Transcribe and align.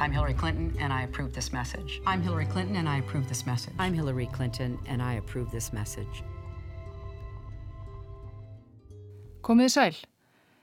I'm 0.00 0.12
Hillary 0.12 0.34
Clinton 0.34 0.76
and 0.78 0.92
I 0.92 1.02
approve 1.02 1.32
this 1.34 1.52
message. 1.52 2.00
I'm 2.06 2.22
Hillary 2.22 2.46
Clinton 2.46 2.76
and 2.76 2.88
I 2.88 2.98
approve 2.98 3.28
this 3.28 3.44
message. 3.46 3.74
I'm 3.80 3.92
Hillary 3.92 4.26
Clinton 4.26 4.78
and 4.86 5.02
I 5.02 5.14
approve 5.14 5.50
this 5.50 5.72
message. 5.72 6.22
Komið 9.42 9.68
sæl. 9.74 9.98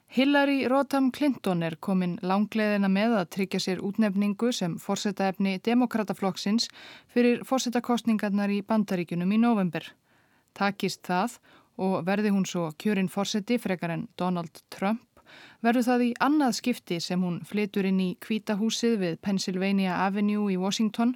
Hillary 0.07 0.67
Rodham 0.71 1.11
Clinton 1.11 1.63
er 1.67 1.75
komin 1.75 2.16
langleðina 2.23 2.88
með 2.88 3.17
að 3.20 3.30
tryggja 3.35 3.59
sér 3.59 3.81
útnefningu 3.84 4.53
sem 4.55 4.77
fórsetaefni 4.80 5.58
demokrataflokksins 5.67 6.70
fyrir 7.11 7.44
fórsetakostningarnar 7.44 8.53
í 8.55 8.61
bandaríkunum 8.63 9.33
í 9.36 9.41
november. 9.41 9.83
Takist 10.55 11.03
það 11.03 11.39
og 11.75 12.05
verði 12.08 12.31
hún 12.31 12.47
svo 12.47 12.70
kjörinn 12.80 13.11
fórseti 13.11 13.59
frekar 13.59 13.97
en 13.97 14.08
Donald 14.16 14.63
Trump 14.72 15.03
verður 15.65 15.87
það 15.87 16.03
í 16.05 16.11
annað 16.21 16.55
skipti 16.59 16.99
sem 17.01 17.23
hún 17.25 17.41
flytur 17.47 17.87
inn 17.89 17.99
í 18.03 18.11
kvítahúsið 18.21 18.95
við 19.01 19.19
Pennsylvania 19.25 19.97
Avenue 20.05 20.51
í 20.53 20.57
Washington 20.61 21.15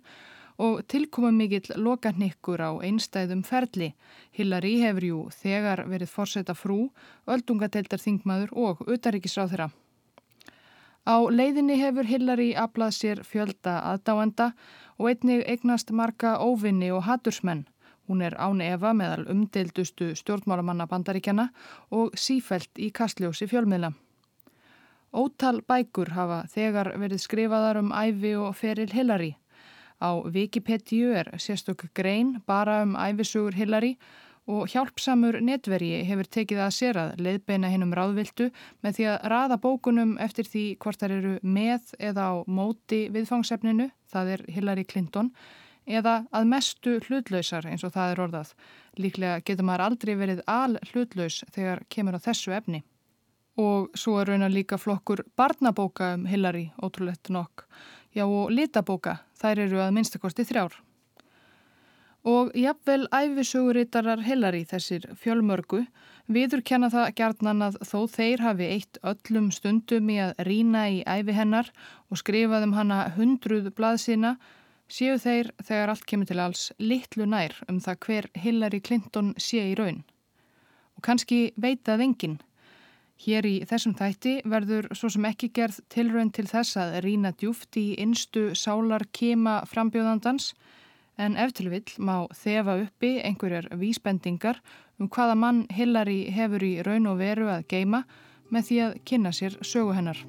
og 0.60 0.82
tilkomum 0.92 1.38
mikill 1.40 1.70
lokanikkur 1.78 2.60
á 2.60 2.72
einstæðum 2.84 3.46
ferli. 3.48 3.94
Hillary 4.36 4.74
hefur 4.82 5.06
jú 5.06 5.20
þegar 5.32 5.86
verið 5.88 6.12
fórseta 6.12 6.56
frú, 6.58 6.90
öldungadeildar 7.30 8.02
þingmaður 8.02 8.52
og 8.66 8.82
utaríkisráð 8.90 9.54
þeirra. 9.54 9.70
Á 11.08 11.18
leiðinni 11.32 11.80
hefur 11.80 12.10
Hillary 12.10 12.52
aflað 12.60 12.98
sér 12.98 13.24
fjölda 13.24 13.80
aðdáenda 13.94 14.52
og 14.98 15.14
einnig 15.14 15.46
eignast 15.48 15.94
marga 15.96 16.36
óvinni 16.44 16.92
og 16.92 17.06
hatursmenn. 17.08 17.64
Hún 18.10 18.26
er 18.26 18.36
án 18.36 18.62
Eva 18.66 18.92
meðal 18.98 19.30
umdeildustu 19.30 20.12
stjórnmálamanna 20.18 20.90
bandaríkjana 20.90 21.52
og 21.94 22.18
sífælt 22.18 22.82
í 22.82 22.92
kastljósi 22.92 23.48
fjölmiðla. 23.48 23.94
Ótal 25.10 25.64
bækur 25.66 26.14
hafa 26.14 26.44
þegar 26.54 26.94
verið 27.02 27.24
skrifaðar 27.24 27.80
um 27.82 27.94
æfi 27.96 28.36
og 28.38 28.56
feril 28.56 28.92
Hillary. 28.94 29.36
Á 30.00 30.22
Wikipedia 30.22 31.24
er 31.24 31.32
sérstök 31.42 31.90
grein 31.98 32.42
bara 32.48 32.84
um 32.84 32.96
æfisugur 32.96 33.56
Hillary 33.58 33.98
og 34.50 34.70
hjálpsamur 34.70 35.40
netvergi 35.46 36.04
hefur 36.08 36.30
tekið 36.30 36.62
að 36.66 36.76
sér 36.78 36.98
að 36.98 37.24
leiðbeina 37.26 37.70
hinn 37.70 37.86
um 37.86 37.94
ráðviltu 37.94 38.50
með 38.86 38.96
því 38.98 39.08
að 39.12 39.26
raða 39.34 39.58
bókunum 39.62 40.14
eftir 40.22 40.48
því 40.50 40.64
hvort 40.82 41.02
þær 41.02 41.16
eru 41.18 41.34
með 41.44 41.92
eða 42.00 42.30
á 42.30 42.34
móti 42.46 43.02
viðfangsefninu, 43.14 43.90
það 44.10 44.32
er 44.36 44.46
Hillary 44.56 44.86
Clinton, 44.90 45.34
eða 45.86 46.24
að 46.34 46.50
mestu 46.54 46.98
hlutlausar 47.06 47.66
eins 47.70 47.86
og 47.86 47.94
það 47.94 48.14
er 48.14 48.24
orðað. 48.26 48.54
Líklega 48.98 49.42
getur 49.46 49.70
maður 49.70 49.86
aldrei 49.90 50.16
verið 50.18 50.42
al 50.48 50.78
hlutlaus 50.92 51.44
þegar 51.54 51.84
kemur 51.90 52.18
á 52.18 52.26
þessu 52.30 52.54
efni. 52.58 52.84
Og 53.60 53.90
svo 53.98 54.20
er 54.22 54.30
raunar 54.32 54.54
líka 54.54 54.78
flokkur 54.80 55.26
barnabóka 55.36 56.14
um 56.16 56.28
Hillary, 56.30 56.70
ótrúlegt 56.80 57.30
nokk. 57.30 57.66
Já 58.16 58.24
og 58.26 58.54
litabóka, 58.56 59.20
þær 59.36 59.66
eru 59.66 59.82
að 59.84 59.92
minnstakosti 59.98 60.46
þrjár. 60.48 60.78
Og 62.28 62.52
jafnvel 62.56 63.08
æfisögurittarar 63.16 64.24
Hillary 64.24 64.66
þessir 64.68 65.06
fjölmörgu 65.16 65.86
viður 66.28 66.62
kenna 66.66 66.90
það 66.92 67.14
gerðnan 67.16 67.64
að 67.70 67.78
þó 67.88 68.00
þeir 68.12 68.44
hafi 68.44 68.68
eitt 68.76 69.00
öllum 69.12 69.52
stundum 69.56 70.10
í 70.12 70.18
að 70.24 70.34
rína 70.48 70.84
í 70.92 71.00
æfi 71.08 71.36
hennar 71.38 71.72
og 72.10 72.20
skrifaðum 72.20 72.76
hana 72.76 73.06
hundruð 73.16 73.72
blaðsina 73.76 74.36
séu 74.90 75.16
þeir 75.22 75.54
þegar 75.64 75.94
allt 75.94 76.06
kemur 76.10 76.30
til 76.30 76.42
alls 76.44 76.70
litlu 76.78 77.26
nær 77.30 77.56
um 77.70 77.80
það 77.80 78.00
hver 78.06 78.30
Hillary 78.36 78.82
Clinton 78.82 79.34
sé 79.38 79.64
í 79.72 79.76
raun. 79.80 80.04
Og 80.98 81.06
kannski 81.06 81.54
veitað 81.56 82.04
enginn. 82.04 82.40
Hér 83.20 83.46
í 83.50 83.56
þessum 83.68 83.96
þætti 84.00 84.34
verður 84.48 84.88
svo 84.96 85.10
sem 85.12 85.26
ekki 85.28 85.50
gerð 85.56 85.82
tilraun 85.92 86.32
til 86.32 86.46
þess 86.48 86.78
að 86.80 87.00
rína 87.04 87.34
djúft 87.36 87.76
í 87.80 87.92
innstu 88.00 88.54
sálar 88.56 89.04
kema 89.12 89.60
frambjóðandans 89.68 90.54
en 91.20 91.36
eftir 91.36 91.68
vill 91.74 91.98
má 92.00 92.30
þefa 92.32 92.78
uppi 92.86 93.18
einhverjar 93.20 93.68
vísbendingar 93.82 94.62
um 95.00 95.12
hvaða 95.12 95.36
mann 95.36 95.66
Hillary 95.76 96.22
hefur 96.32 96.64
í 96.64 96.78
raun 96.88 97.12
og 97.12 97.20
veru 97.20 97.52
að 97.52 97.68
geima 97.76 98.06
með 98.50 98.70
því 98.70 98.80
að 98.86 99.02
kynna 99.12 99.36
sér 99.36 99.60
sögu 99.62 99.98
hennar. 99.98 100.24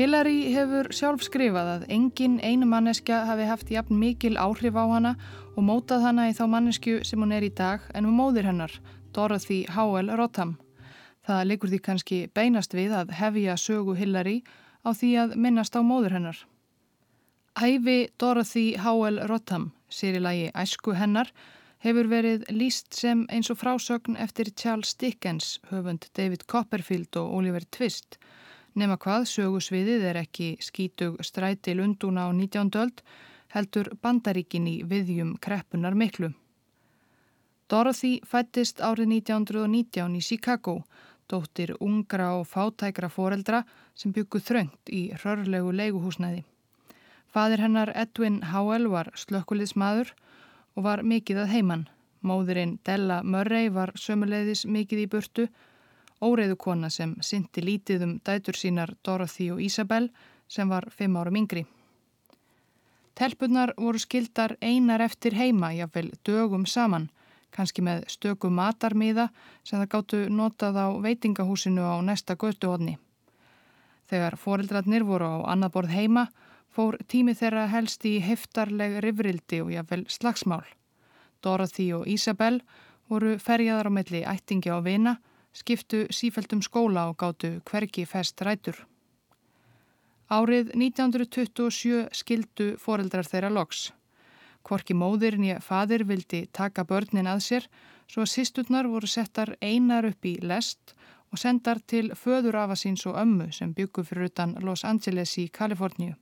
Hillary 0.00 0.46
hefur 0.54 0.86
sjálf 0.96 1.26
skrifað 1.26 1.66
að 1.68 1.82
engin 1.92 2.38
einu 2.40 2.64
manneska 2.64 3.18
hafi 3.28 3.44
haft 3.44 3.68
jafn 3.68 3.98
mikil 4.00 4.38
áhrif 4.40 4.72
á 4.72 4.88
hana 4.88 5.10
og 5.52 5.66
mótað 5.66 6.06
hana 6.06 6.24
í 6.30 6.32
þá 6.38 6.40
mannesku 6.48 6.94
sem 7.04 7.20
hún 7.20 7.34
er 7.36 7.44
í 7.44 7.50
dag 7.52 7.84
en 7.92 8.08
um 8.08 8.16
móðir 8.16 8.48
hennar, 8.48 8.72
Dorothy 9.12 9.58
Howell 9.74 10.08
Rotham. 10.16 10.54
Það 11.28 11.42
likur 11.50 11.72
því 11.74 11.82
kannski 11.84 12.22
beinast 12.32 12.72
við 12.72 12.96
að 12.96 13.12
hefja 13.18 13.58
sögu 13.60 13.98
Hillary 13.98 14.38
á 14.88 14.96
því 14.96 15.12
að 15.26 15.36
minnast 15.36 15.76
á 15.76 15.84
móður 15.84 16.16
hennar. 16.16 16.40
Æfi 17.60 17.98
Dorothy 18.16 18.66
Howell 18.80 19.20
Rotham, 19.28 19.74
sér 19.92 20.16
í 20.16 20.24
lagi 20.24 20.48
æsku 20.56 20.96
hennar, 20.96 21.28
hefur 21.84 22.08
verið 22.08 22.48
líst 22.48 22.96
sem 22.96 23.28
eins 23.28 23.52
og 23.52 23.60
frásögn 23.60 24.16
eftir 24.16 24.48
Charles 24.56 24.96
Dickens, 24.96 25.58
höfund 25.68 26.08
David 26.16 26.48
Copperfield 26.48 27.20
og 27.20 27.36
Oliver 27.36 27.68
Twist 27.68 28.16
Nefna 28.78 28.94
hvað 29.02 29.24
sögusviðið 29.26 30.04
er 30.12 30.18
ekki 30.20 30.52
skítug 30.62 31.16
stræti 31.26 31.72
lunduna 31.74 32.28
á 32.28 32.30
19. 32.30 32.70
öld 32.78 33.00
heldur 33.50 33.88
bandaríkin 33.98 34.68
í 34.70 34.76
viðjum 34.86 35.32
kreppunar 35.42 35.96
miklu. 35.98 36.30
Dorothy 37.70 38.20
fættist 38.26 38.78
árið 38.78 39.10
1919 39.16 40.14
í 40.14 40.22
Chicago, 40.22 40.84
dóttir 41.26 41.74
ungra 41.80 42.36
og 42.38 42.46
fátækra 42.46 43.10
foreldra 43.10 43.64
sem 43.94 44.14
byggu 44.14 44.38
þröngt 44.38 44.90
í 44.94 45.02
rörlegu 45.24 45.74
leiguhúsnæði. 45.74 46.44
Fadir 47.26 47.62
hennar 47.62 47.90
Edwin 47.94 48.40
Howell 48.52 48.86
var 48.90 49.10
slökkuliðsmaður 49.18 50.14
og 50.76 50.86
var 50.86 51.02
mikið 51.02 51.42
að 51.42 51.52
heiman. 51.56 51.84
Móðurinn 52.22 52.78
Della 52.86 53.22
Murray 53.22 53.70
var 53.70 53.94
sömuleiðis 53.98 54.62
mikið 54.66 55.04
í 55.04 55.10
burtu 55.10 55.46
óreiðu 55.46 55.69
kona 56.58 56.90
sem 56.90 57.14
syndi 57.20 57.62
lítið 57.62 58.02
um 58.02 58.20
dætur 58.24 58.54
sínar 58.54 58.94
Dorothy 59.04 59.50
og 59.50 59.60
Isabel 59.62 60.10
sem 60.48 60.68
var 60.68 60.90
fimm 60.90 61.16
árum 61.16 61.36
yngri. 61.36 61.66
Telpunar 63.14 63.74
voru 63.76 63.98
skildar 63.98 64.56
einar 64.62 65.00
eftir 65.00 65.34
heima, 65.34 65.72
jáfnvel 65.72 66.10
dögum 66.24 66.66
saman, 66.66 67.10
kannski 67.50 67.82
með 67.82 68.06
stöku 68.08 68.50
matarmiða 68.50 69.28
sem 69.64 69.78
það 69.78 69.88
gáttu 69.92 70.28
notað 70.30 70.76
á 70.76 70.86
veitingahúsinu 71.02 71.82
á 71.82 72.00
næsta 72.00 72.36
götuhodni. 72.36 72.98
Þegar 74.08 74.36
foreldrarnir 74.36 75.04
voru 75.04 75.26
á 75.26 75.52
annað 75.52 75.72
borð 75.74 75.90
heima, 75.94 76.26
fór 76.70 76.96
tími 77.08 77.34
þeirra 77.34 77.66
helst 77.66 78.04
í 78.06 78.20
heftarleg 78.24 79.00
rifrildi 79.04 79.60
og 79.60 79.72
jáfnvel 79.74 80.06
slagsmál. 80.08 80.64
Dorothy 81.42 81.92
og 81.92 82.06
Isabel 82.08 82.60
voru 83.08 83.36
ferjaðar 83.38 83.90
á 83.90 83.92
melli 83.92 84.22
ættingi 84.24 84.70
á 84.70 84.78
vina 84.80 85.18
skiptu 85.52 86.06
sífældum 86.14 86.62
skóla 86.62 87.08
og 87.10 87.16
gáttu 87.18 87.60
hverki 87.70 88.06
fest 88.06 88.42
rætur. 88.42 88.76
Árið 90.30 90.70
1927 90.78 92.08
skildu 92.14 92.76
foreldrar 92.78 93.26
þeirra 93.26 93.50
loks. 93.50 93.90
Kvorki 94.62 94.94
móðir 94.94 95.38
nýja 95.40 95.58
fadir 95.64 96.04
vildi 96.06 96.44
taka 96.52 96.84
börnin 96.84 97.26
að 97.26 97.42
sér 97.48 97.68
svo 98.06 98.22
að 98.22 98.32
sýsturnar 98.34 98.88
voru 98.90 99.08
settar 99.10 99.56
einar 99.60 100.06
upp 100.06 100.26
í 100.26 100.36
lest 100.42 100.94
og 101.30 101.38
sendar 101.38 101.80
til 101.86 102.10
föður 102.14 102.58
afa 102.62 102.76
síns 102.78 103.06
og 103.06 103.18
ömmu 103.18 103.50
sem 103.54 103.74
byggu 103.74 104.04
fyrir 104.06 104.30
utan 104.30 104.56
Los 104.62 104.84
Angeles 104.84 105.36
í 105.38 105.48
Kaliforníu. 105.48 106.14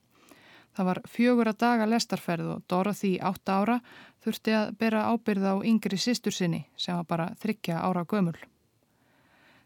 Það 0.77 0.89
var 0.89 1.01
fjögur 1.11 1.49
að 1.51 1.61
daga 1.65 1.87
lestarferð 1.91 2.53
og 2.55 2.67
Dorothy 2.71 3.17
átta 3.19 3.57
ára 3.61 3.81
þurfti 4.25 4.55
að 4.55 4.77
bera 4.79 5.09
ábyrða 5.13 5.57
á 5.57 5.65
yngri 5.65 5.99
sýstur 5.99 6.33
sinni 6.33 6.67
sem 6.77 6.97
var 6.97 7.09
bara 7.09 7.33
þryggja 7.41 7.81
ára 7.83 8.05
gömul. 8.05 8.37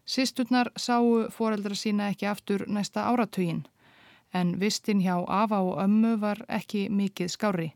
Sisturnar 0.05 0.71
sáu 0.77 1.29
foreldra 1.31 1.75
sína 1.75 2.09
ekki 2.11 2.25
aftur 2.27 2.65
næsta 2.67 3.07
áratugin 3.07 3.63
en 4.33 4.59
vistin 4.59 5.01
hjá 5.01 5.23
Afa 5.27 5.59
og 5.61 5.83
Ömmu 5.83 6.19
var 6.21 6.45
ekki 6.49 6.89
mikið 6.89 7.29
skári. 7.29 7.69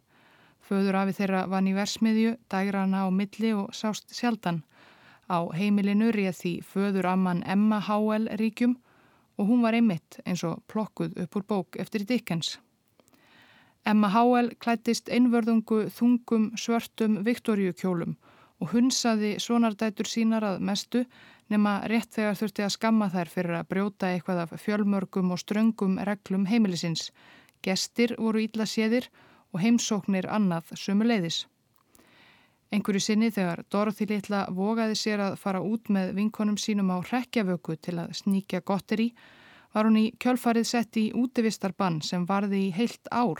Föður 0.67 0.97
afi 1.01 1.13
þeirra 1.19 1.45
vann 1.47 1.67
í 1.69 1.73
versmiðju, 1.77 2.35
dægrana 2.51 3.05
á 3.05 3.07
milli 3.13 3.53
og 3.53 3.69
sást 3.73 4.11
sjaldan. 4.11 4.63
Á 5.29 5.47
heimilinu 5.53 6.11
réð 6.11 6.35
því 6.41 6.53
föður 6.71 7.07
amman 7.13 7.43
Emma 7.45 7.79
Háel 7.79 8.27
ríkjum 8.41 8.77
og 9.37 9.47
hún 9.47 9.61
var 9.61 9.77
einmitt 9.77 10.19
eins 10.25 10.43
og 10.43 10.63
plokkuð 10.67 11.19
upp 11.23 11.35
úr 11.35 11.45
bók 11.47 11.77
eftir 11.79 12.05
Dickens. 12.07 12.57
Emma 13.85 14.09
Háel 14.09 14.51
klættist 14.59 15.09
einvörðungu 15.09 15.87
þungum 15.93 16.51
svörtum 16.57 17.21
Viktoríukjólum 17.23 18.17
og 18.59 18.71
hunsaði 18.73 19.37
svonardætur 19.39 20.09
sínar 20.09 20.43
að 20.43 20.59
mestu 20.59 21.05
nema 21.53 21.79
rétt 21.87 22.13
þegar 22.15 22.39
þurfti 22.39 22.65
að 22.65 22.73
skamma 22.75 23.09
þær 23.13 23.31
fyrir 23.33 23.57
að 23.57 23.69
brjóta 23.71 24.11
eitthvað 24.11 24.43
af 24.43 24.55
fjölmörgum 24.63 25.33
og 25.35 25.41
ströngum 25.41 25.99
reglum 26.09 26.47
heimilisins. 26.49 27.11
Gestir 27.63 28.15
voru 28.19 28.43
ítla 28.43 28.67
séðir 28.69 29.09
og 29.53 29.61
heimsóknir 29.63 30.27
annað 30.29 30.73
sömu 30.75 31.07
leiðis. 31.07 31.45
Einhverju 32.67 32.99
sinni 32.99 33.29
þegar 33.31 33.61
Dorothy 33.71 34.05
litla 34.09 34.41
vogaði 34.51 34.95
sér 34.99 35.23
að 35.23 35.37
fara 35.39 35.61
út 35.63 35.87
með 35.93 36.11
vinkonum 36.17 36.57
sínum 36.59 36.91
á 36.91 36.99
rekjavöku 36.99 37.77
til 37.79 37.95
að 38.03 38.11
sníkja 38.19 38.59
gottir 38.59 39.05
í, 39.05 39.07
var 39.71 39.87
hún 39.87 39.99
í 40.01 40.09
kjölfarið 40.19 40.67
sett 40.67 40.99
í 40.99 41.05
útivistarbann 41.15 42.01
sem 42.03 42.25
varði 42.27 42.65
í 42.67 42.73
heilt 42.75 43.07
ár. 43.07 43.39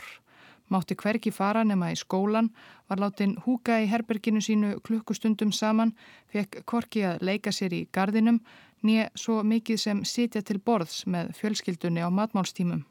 Mátti 0.68 0.96
hverki 1.00 1.30
fara 1.32 1.64
nema 1.64 1.92
í 1.92 1.96
skólan, 1.96 2.50
var 2.88 3.00
látin 3.00 3.36
húka 3.46 3.78
í 3.80 3.86
herberginu 3.88 4.40
sínu 4.44 4.80
klukkustundum 4.84 5.52
saman, 5.52 5.94
fekk 6.32 6.62
korki 6.68 7.04
að 7.08 7.22
leika 7.24 7.52
sér 7.52 7.72
í 7.72 7.86
gardinum, 7.92 8.42
nýja 8.84 9.08
svo 9.16 9.42
mikið 9.42 9.80
sem 9.80 10.04
sitja 10.04 10.42
til 10.42 10.58
borðs 10.60 11.06
með 11.06 11.32
fjölskyldunni 11.40 12.04
á 12.04 12.08
matmálstímum. 12.12 12.84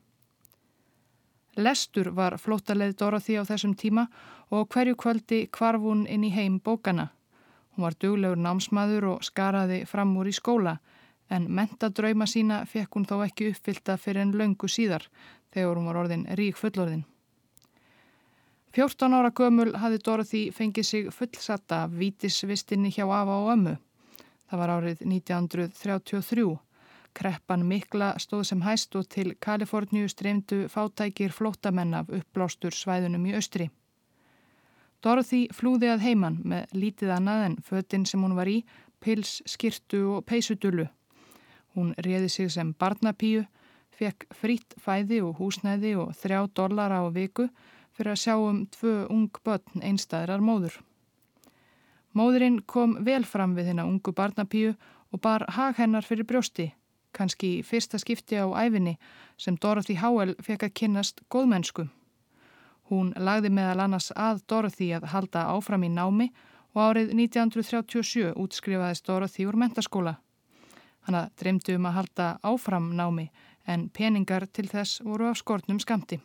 Lestur 1.57 2.11
var 2.13 2.37
flótaleið 2.37 2.97
Dorothy 2.97 3.37
á 3.37 3.43
þessum 3.45 3.73
tíma 3.73 4.07
og 4.53 4.67
hverju 4.73 4.95
kvöldi 4.95 5.39
kvarf 5.49 5.81
hún 5.81 6.05
inn 6.05 6.25
í 6.25 6.33
heim 6.33 6.59
bókana. 6.59 7.09
Hún 7.73 7.85
var 7.87 7.97
duglegur 7.97 8.37
námsmaður 8.37 9.09
og 9.13 9.25
skaraði 9.25 9.83
fram 9.89 10.13
úr 10.17 10.29
í 10.29 10.35
skóla 10.37 10.77
en 11.29 11.49
mentadrauma 11.49 12.27
sína 12.29 12.63
fekk 12.65 12.95
hún 12.95 13.09
þó 13.09 13.19
ekki 13.25 13.51
uppfylta 13.51 13.97
fyrir 13.97 14.27
en 14.27 14.37
löngu 14.37 14.69
síðar 14.69 15.09
þegar 15.53 15.77
hún 15.77 15.89
var 15.89 16.01
orðin 16.03 16.27
rík 16.37 16.57
fullorðin. 16.61 17.05
14 18.77 19.13
ára 19.13 19.31
gömul 19.33 19.71
hafi 19.73 19.97
Dorothy 20.05 20.39
fengið 20.53 20.85
sig 20.85 21.07
fullsatta 21.09 21.79
af 21.83 21.93
vítisvistinni 21.97 22.91
hjá 22.93 23.07
Ava 23.09 23.37
og 23.41 23.47
ömmu. 23.55 23.71
Það 24.51 24.59
var 24.59 24.69
árið 24.69 24.99
1933. 25.01 26.43
Kreppan 27.17 27.63
mikla 27.65 28.11
stóð 28.21 28.43
sem 28.45 28.61
hæst 28.61 28.95
og 28.95 29.07
til 29.09 29.33
Kaliforníu 29.41 30.05
streymdu 30.07 30.67
fátækir 30.69 31.33
flótamenn 31.33 31.95
af 31.97 32.11
uppblástur 32.13 32.69
svæðunum 32.69 33.25
í 33.25 33.33
austri. 33.39 33.71
Dorothy 35.01 35.47
flúði 35.49 35.89
að 35.89 36.03
heiman 36.05 36.37
með 36.45 36.75
lítið 36.77 37.13
annað 37.15 37.45
en 37.47 37.55
fötinn 37.65 38.05
sem 38.05 38.21
hún 38.21 38.35
var 38.37 38.47
í, 38.47 38.59
pils, 39.01 39.41
skirtu 39.49 40.03
og 40.19 40.25
peysudullu. 40.29 40.85
Hún 41.73 41.95
réði 41.97 42.29
sig 42.29 42.53
sem 42.53 42.75
barnapíu, 42.77 43.47
fekk 43.89 44.29
frít 44.37 44.77
fæði 44.77 45.23
og 45.25 45.41
húsnæði 45.41 45.95
og 45.97 46.13
þrjá 46.13 46.45
dollara 46.53 47.01
á 47.01 47.09
viku 47.09 47.47
fyrir 47.97 48.13
að 48.13 48.23
sjá 48.23 48.35
um 48.37 48.65
tvö 48.71 48.95
ung 49.09 49.41
börn 49.43 49.83
einstæðrar 49.83 50.43
móður. 50.43 50.77
Móðurinn 52.13 52.61
kom 52.65 52.97
vel 53.05 53.23
fram 53.25 53.57
við 53.57 53.73
hennar 53.73 53.89
ungu 53.89 54.13
barnapíu 54.13 54.75
og 55.11 55.21
bar 55.21 55.45
hag 55.57 55.77
hennar 55.81 56.05
fyrir 56.05 56.25
brjósti 56.29 56.71
kannski 57.17 57.63
fyrsta 57.63 57.97
skipti 57.97 58.37
á 58.37 58.45
æfinni 58.45 58.97
sem 59.37 59.57
Dorothy 59.61 59.95
Howell 60.01 60.35
fekk 60.43 60.67
að 60.67 60.75
kynnast 60.79 61.23
góðmennsku. 61.33 61.87
Hún 62.89 63.11
lagði 63.17 63.51
meðal 63.51 63.83
annars 63.85 64.11
að 64.15 64.43
Dorothy 64.47 64.91
að 64.95 65.09
halda 65.13 65.47
áfram 65.55 65.83
í 65.83 65.91
námi 65.91 66.29
og 66.75 66.83
árið 66.83 67.11
1937 67.15 68.31
útskrifaðist 68.43 69.07
Dorothy 69.07 69.47
úr 69.49 69.57
mentaskóla. 69.59 70.17
Hanna 71.07 71.27
dreymdi 71.39 71.75
um 71.75 71.87
að 71.89 71.97
halda 71.99 72.27
áfram 72.43 72.93
námi 72.95 73.29
en 73.67 73.89
peningar 73.89 74.47
til 74.47 74.67
þess 74.71 75.01
voru 75.03 75.31
af 75.31 75.41
skortnum 75.41 75.79
skamti. 75.83 76.19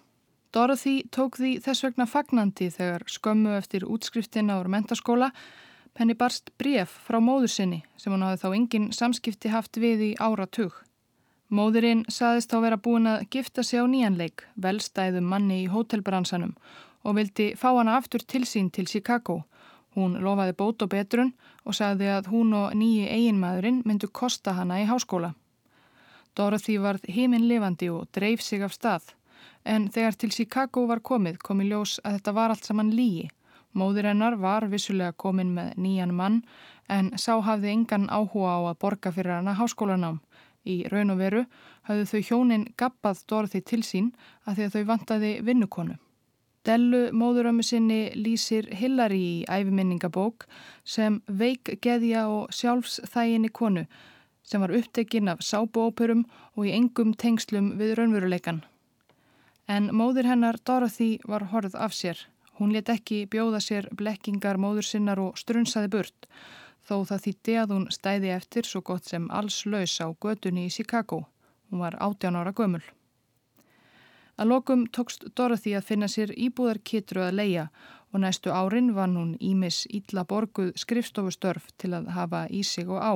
Dorothy 0.53 1.03
tók 1.09 1.39
því 1.41 1.59
þess 1.65 1.87
vegna 1.87 2.07
fagnandi 2.07 2.69
þegar 2.71 3.07
skömmu 3.09 3.57
eftir 3.57 3.87
útskriftina 3.89 4.59
úr 4.61 4.69
mentaskóla 4.69 5.33
Henni 5.99 6.15
barst 6.17 6.49
bref 6.57 6.93
frá 7.07 7.19
móður 7.21 7.51
sinni 7.53 7.83
sem 8.01 8.13
hún 8.15 8.25
hafði 8.25 8.41
þá 8.43 8.55
engin 8.57 8.87
samskipti 8.97 9.51
haft 9.53 9.77
við 9.77 10.05
í 10.07 10.11
áratug. 10.17 10.73
Móðurinn 11.53 12.07
saðist 12.09 12.53
þá 12.53 12.59
vera 12.65 12.79
búin 12.81 13.09
að 13.11 13.27
gifta 13.35 13.61
sig 13.61 13.77
á 13.77 13.85
nýjanleik, 13.85 14.47
velstæðum 14.57 15.29
manni 15.29 15.59
í 15.67 15.69
hótelbransanum 15.69 16.55
og 17.05 17.19
vildi 17.19 17.51
fá 17.61 17.69
hana 17.77 17.99
aftur 17.99 18.25
til 18.25 18.47
sín 18.49 18.71
til 18.73 18.87
Chicago. 18.89 19.43
Hún 19.93 20.17
lofaði 20.25 20.57
bót 20.57 20.85
og 20.87 20.93
betrun 20.95 21.35
og 21.69 21.77
sagði 21.77 22.09
að 22.09 22.33
hún 22.33 22.55
og 22.57 22.73
nýji 22.73 23.11
eiginmaðurinn 23.13 23.83
myndu 23.85 24.09
kosta 24.09 24.57
hana 24.57 24.81
í 24.81 24.89
háskóla. 24.89 25.35
Dorothy 26.33 26.79
varð 26.81 27.05
heiminn 27.05 27.45
lifandi 27.51 27.91
og 27.93 28.09
dreif 28.17 28.41
sig 28.41 28.65
af 28.65 28.73
stað, 28.73 29.13
en 29.65 29.89
þegar 29.91 30.19
til 30.19 30.31
Chicago 30.31 30.87
var 30.87 31.01
komið 31.01 31.39
kom 31.43 31.63
í 31.63 31.69
ljós 31.71 31.99
að 32.05 32.19
þetta 32.19 32.35
var 32.39 32.55
allt 32.55 32.69
saman 32.69 32.93
lígi. 32.95 33.29
Móður 33.73 34.11
hennar 34.11 34.37
var 34.37 34.67
vissulega 34.69 35.17
komin 35.17 35.55
með 35.57 35.77
nýjan 35.81 36.15
mann 36.15 36.43
en 36.93 37.13
sá 37.17 37.39
hafði 37.41 37.73
engan 37.73 38.09
áhuga 38.13 38.59
á 38.59 38.61
að 38.71 38.79
borga 38.85 39.13
fyrir 39.13 39.39
hana 39.39 39.57
háskólanám. 39.57 40.21
Í 40.69 40.85
raun 40.93 41.11
og 41.15 41.19
veru 41.19 41.45
hafðu 41.89 42.07
þau 42.11 42.23
hjónin 42.29 42.67
gappað 42.79 43.25
Dorothy 43.29 43.63
til 43.65 43.83
sín 43.83 44.13
að 44.47 44.59
því 44.59 44.67
að 44.67 44.75
þau 44.77 44.85
vantaði 44.93 45.33
vinnukonu. 45.47 45.97
Dellu 46.63 47.09
móðurömmu 47.19 47.65
sinni 47.67 48.13
lýsir 48.15 48.69
Hillary 48.79 49.19
í 49.19 49.47
æfiminningabók 49.51 50.47
sem 50.85 51.19
veik 51.27 51.73
geðja 51.83 52.29
og 52.31 52.53
sjálfsþæginni 52.55 53.51
konu 53.51 53.87
sem 54.47 54.63
var 54.63 54.75
upptekinn 54.77 55.31
af 55.33 55.43
sábuóperum 55.43 56.27
og 56.55 56.69
í 56.69 56.75
engum 56.77 57.17
tengslum 57.19 57.73
við 57.81 57.97
raunveruleikan. 57.99 58.63
En 59.69 59.91
móður 59.95 60.27
hennar 60.27 60.59
Dorothy 60.65 61.19
var 61.29 61.45
horð 61.53 61.75
af 61.75 61.95
sér. 61.95 62.19
Hún 62.59 62.73
let 62.73 62.89
ekki 62.89 63.27
bjóða 63.27 63.61
sér 63.61 63.89
blekkingar 63.97 64.59
móður 64.59 64.87
sinnar 64.87 65.21
og 65.23 65.39
strunsaði 65.39 65.89
burt, 65.89 66.27
þó 66.83 67.05
það 67.09 67.23
þýtti 67.27 67.55
að 67.63 67.73
hún 67.75 67.87
stæði 67.91 68.33
eftir 68.35 68.67
svo 68.69 68.83
gott 68.83 69.09
sem 69.09 69.31
alls 69.31 69.63
laus 69.67 69.95
á 70.03 70.07
gödunni 70.13 70.67
í 70.67 70.75
Chicago. 70.75 71.25
Hún 71.71 71.81
var 71.81 71.97
18 72.01 72.37
ára 72.37 72.53
gömul. 72.53 72.83
Að 74.37 74.49
lokum 74.49 74.87
tókst 74.87 75.25
Dorothy 75.37 75.75
að 75.77 75.89
finna 75.89 76.09
sér 76.09 76.33
íbúðarkitru 76.35 77.23
að 77.23 77.37
leia 77.39 77.67
og 78.13 78.21
næstu 78.21 78.53
árin 78.53 78.93
vann 78.97 79.17
hún 79.17 79.37
Ímis 79.41 79.87
Ítla 79.89 80.25
Borguð 80.29 80.73
skrifstofustörf 80.77 81.71
til 81.79 81.93
að 81.97 82.11
hafa 82.17 82.47
í 82.51 82.63
sig 82.63 82.89
og 82.89 83.01
á 83.01 83.15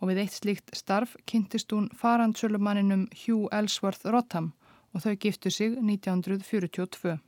og 0.00 0.10
við 0.10 0.20
eitt 0.24 0.36
slíkt 0.36 0.74
starf 0.76 1.16
kynntist 1.26 1.72
hún 1.72 1.88
farandsölumanninum 1.96 3.06
Hugh 3.24 3.48
Ellsworth 3.52 4.04
Rotham 4.04 4.52
og 4.94 5.02
þau 5.02 5.14
giftu 5.18 5.50
sig 5.50 5.76
1942. 5.76 7.18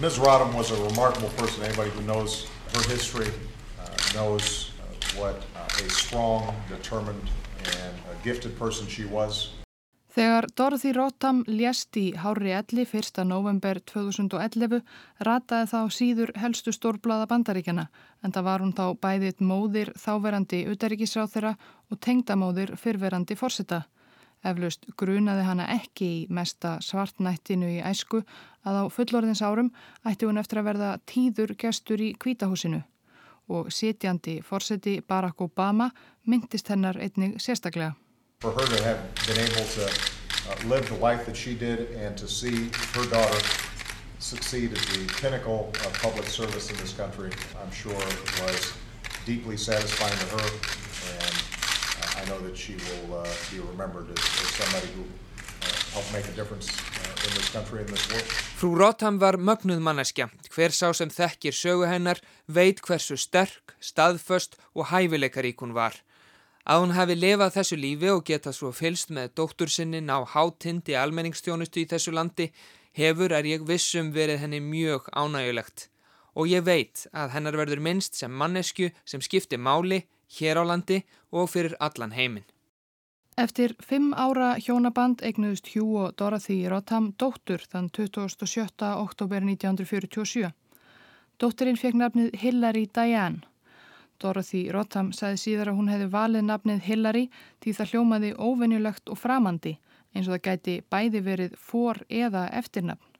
Ms. 0.00 0.18
Rodham 0.18 0.54
was 0.54 0.70
a 0.70 0.78
remarkable 0.88 1.28
person. 1.36 1.62
Anybody 1.64 1.90
who 1.90 2.02
knows 2.02 2.48
her 2.72 2.82
history 2.88 3.28
uh, 3.28 3.84
knows 4.14 4.72
uh, 4.80 5.20
what 5.20 5.36
uh, 5.54 5.84
a 5.84 5.90
strong, 5.90 6.54
determined, 6.68 7.28
and 7.76 7.94
gifted 8.24 8.58
person 8.58 8.86
she 8.88 9.04
was. 9.04 9.50
Þegar 10.12 10.46
Dorothy 10.52 10.90
Rotham 10.92 11.38
lést 11.48 11.96
í 11.96 12.10
Hári 12.20 12.50
Elli 12.52 12.84
1. 12.84 13.22
november 13.24 13.78
2011 13.80 14.82
rataði 15.24 15.70
þá 15.70 15.78
síður 15.88 16.32
helstu 16.36 16.74
stórblaða 16.76 17.30
bandaríkjana 17.30 17.86
en 18.20 18.34
það 18.34 18.44
var 18.48 18.60
hún 18.60 18.74
þá 18.76 18.84
bæðið 19.00 19.40
móðir 19.40 19.92
þáverandi 19.96 20.66
utaríkisráð 20.68 21.32
þeirra 21.32 21.54
og 21.88 22.00
tengdamóðir 22.04 22.74
fyrverandi 22.76 23.38
fórseta. 23.40 23.86
Eflaust 24.44 24.86
grunaði 24.98 25.44
hana 25.46 25.68
ekki 25.70 26.06
í 26.06 26.22
mesta 26.30 26.76
svartnættinu 26.82 27.68
í 27.76 27.82
æsku 27.86 28.22
að 28.66 28.78
á 28.82 28.84
fullorðins 28.90 29.42
árum 29.42 29.70
ætti 30.08 30.26
hún 30.26 30.40
eftir 30.40 30.62
að 30.62 30.68
verða 30.70 30.90
tíður 31.06 31.54
gestur 31.58 32.02
í 32.02 32.12
kvítahúsinu 32.18 32.82
og 33.52 33.70
sitjandi 33.74 34.40
fórseti 34.42 35.00
Barack 35.08 35.40
Obama 35.40 35.90
myndist 36.26 36.68
hennar 36.68 36.98
einnig 36.98 37.38
sérstaklega. 37.42 37.94
For 38.40 38.52
her 38.52 38.66
to 38.66 38.82
have 38.82 39.00
been 39.26 39.38
able 39.38 39.66
to 39.78 39.86
uh, 39.86 40.68
live 40.68 40.88
the 40.88 40.98
life 40.98 41.26
that 41.26 41.36
she 41.36 41.54
did 41.54 41.92
and 41.94 42.16
to 42.18 42.26
see 42.26 42.70
her 42.94 43.06
daughter 43.10 43.40
succeed 44.18 44.72
at 44.72 44.78
the 44.78 45.06
pinnacle 45.20 45.70
of 45.86 45.98
public 46.02 46.26
service 46.26 46.70
in 46.70 46.76
this 46.76 46.92
country, 46.92 47.30
I'm 47.60 47.70
sure 47.72 47.94
was 48.42 48.72
deeply 49.26 49.56
satisfying 49.56 50.18
to 50.18 50.26
her 50.36 50.48
and 51.18 51.41
I 52.22 52.24
know 52.28 52.38
that 52.46 52.56
she 52.56 52.74
will 52.74 53.18
uh, 53.18 53.26
be 53.50 53.58
remembered 53.58 54.06
as, 54.10 54.24
as 54.42 54.50
somebody 54.60 54.86
who 54.94 55.02
uh, 55.02 55.66
helped 55.94 56.12
make 56.12 56.26
a 56.28 56.34
difference 56.40 56.68
uh, 56.70 57.26
in 57.26 57.34
this 57.34 57.50
country 57.50 57.80
and 57.80 57.88
this 57.88 58.04
world. 58.10 58.28
Frú 58.58 58.76
Rotham 58.78 59.18
var 59.18 59.36
mögnuð 59.36 59.80
manneskja. 59.82 60.28
Hver 60.54 60.70
sá 60.70 60.92
sem 60.94 61.10
þekkir 61.10 61.56
sögu 61.56 61.88
hennar 61.90 62.20
veit 62.46 62.78
hversu 62.86 63.18
sterk, 63.18 63.74
staðföst 63.82 64.54
og 64.74 64.92
hæfileikarík 64.92 65.64
hún 65.64 65.74
var. 65.74 65.98
Að 66.62 66.84
hún 66.84 66.94
hafi 66.94 67.18
lefað 67.18 67.56
þessu 67.56 67.80
lífi 67.82 68.12
og 68.14 68.22
geta 68.28 68.54
svo 68.54 68.70
fylst 68.70 69.10
með 69.10 69.34
dóttur 69.40 69.72
sinni 69.74 69.98
ná 69.98 70.20
hátindi 70.22 70.94
almenningstjónustu 70.94 71.82
í 71.82 71.88
þessu 71.90 72.14
landi 72.14 72.52
hefur 72.94 73.34
er 73.34 73.48
ég 73.50 73.66
vissum 73.66 74.14
verið 74.14 74.44
henni 74.44 74.62
mjög 74.62 75.10
ánægulegt. 75.10 75.88
Og 76.38 76.46
ég 76.46 76.62
veit 76.62 77.08
að 77.10 77.34
hennar 77.34 77.58
verður 77.58 77.82
minnst 77.82 78.14
sem 78.14 78.30
mannesku 78.30 78.92
sem 79.02 79.20
skipti 79.20 79.58
máli 79.58 80.04
hér 80.38 80.60
á 80.60 80.64
landi 80.64 81.02
og 81.32 81.50
fyrir 81.50 81.76
allan 81.80 82.12
heiminn. 82.16 82.48
Eftir 83.36 83.72
fimm 83.80 84.12
ára 84.12 84.58
hjónaband 84.60 85.22
eignuðust 85.24 85.70
Hugh 85.72 86.02
og 86.04 86.16
Dorothy 86.20 86.58
Rotham 86.68 87.12
dóttur 87.16 87.62
þann 87.64 87.88
27. 87.88 88.66
oktober 88.92 89.40
1947. 89.40 90.50
Dótturinn 91.40 91.80
fekk 91.80 91.96
nafnið 91.96 92.36
Hillary 92.42 92.84
Diane. 92.92 93.40
Dorothy 94.20 94.66
Rotham 94.70 95.14
sagði 95.16 95.40
síðar 95.40 95.72
að 95.72 95.78
hún 95.80 95.88
hefði 95.90 96.10
valið 96.12 96.44
nafnið 96.50 96.84
Hillary 96.90 97.24
því 97.64 97.74
það 97.78 97.94
hljómaði 97.94 98.34
óvenjulegt 98.36 99.08
og 99.08 99.18
framandi 99.18 99.78
eins 100.12 100.28
og 100.28 100.36
það 100.36 100.44
gæti 100.50 100.76
bæði 100.92 101.24
verið 101.24 101.56
for 101.56 102.04
eða 102.08 102.44
eftirnafn. 102.60 103.11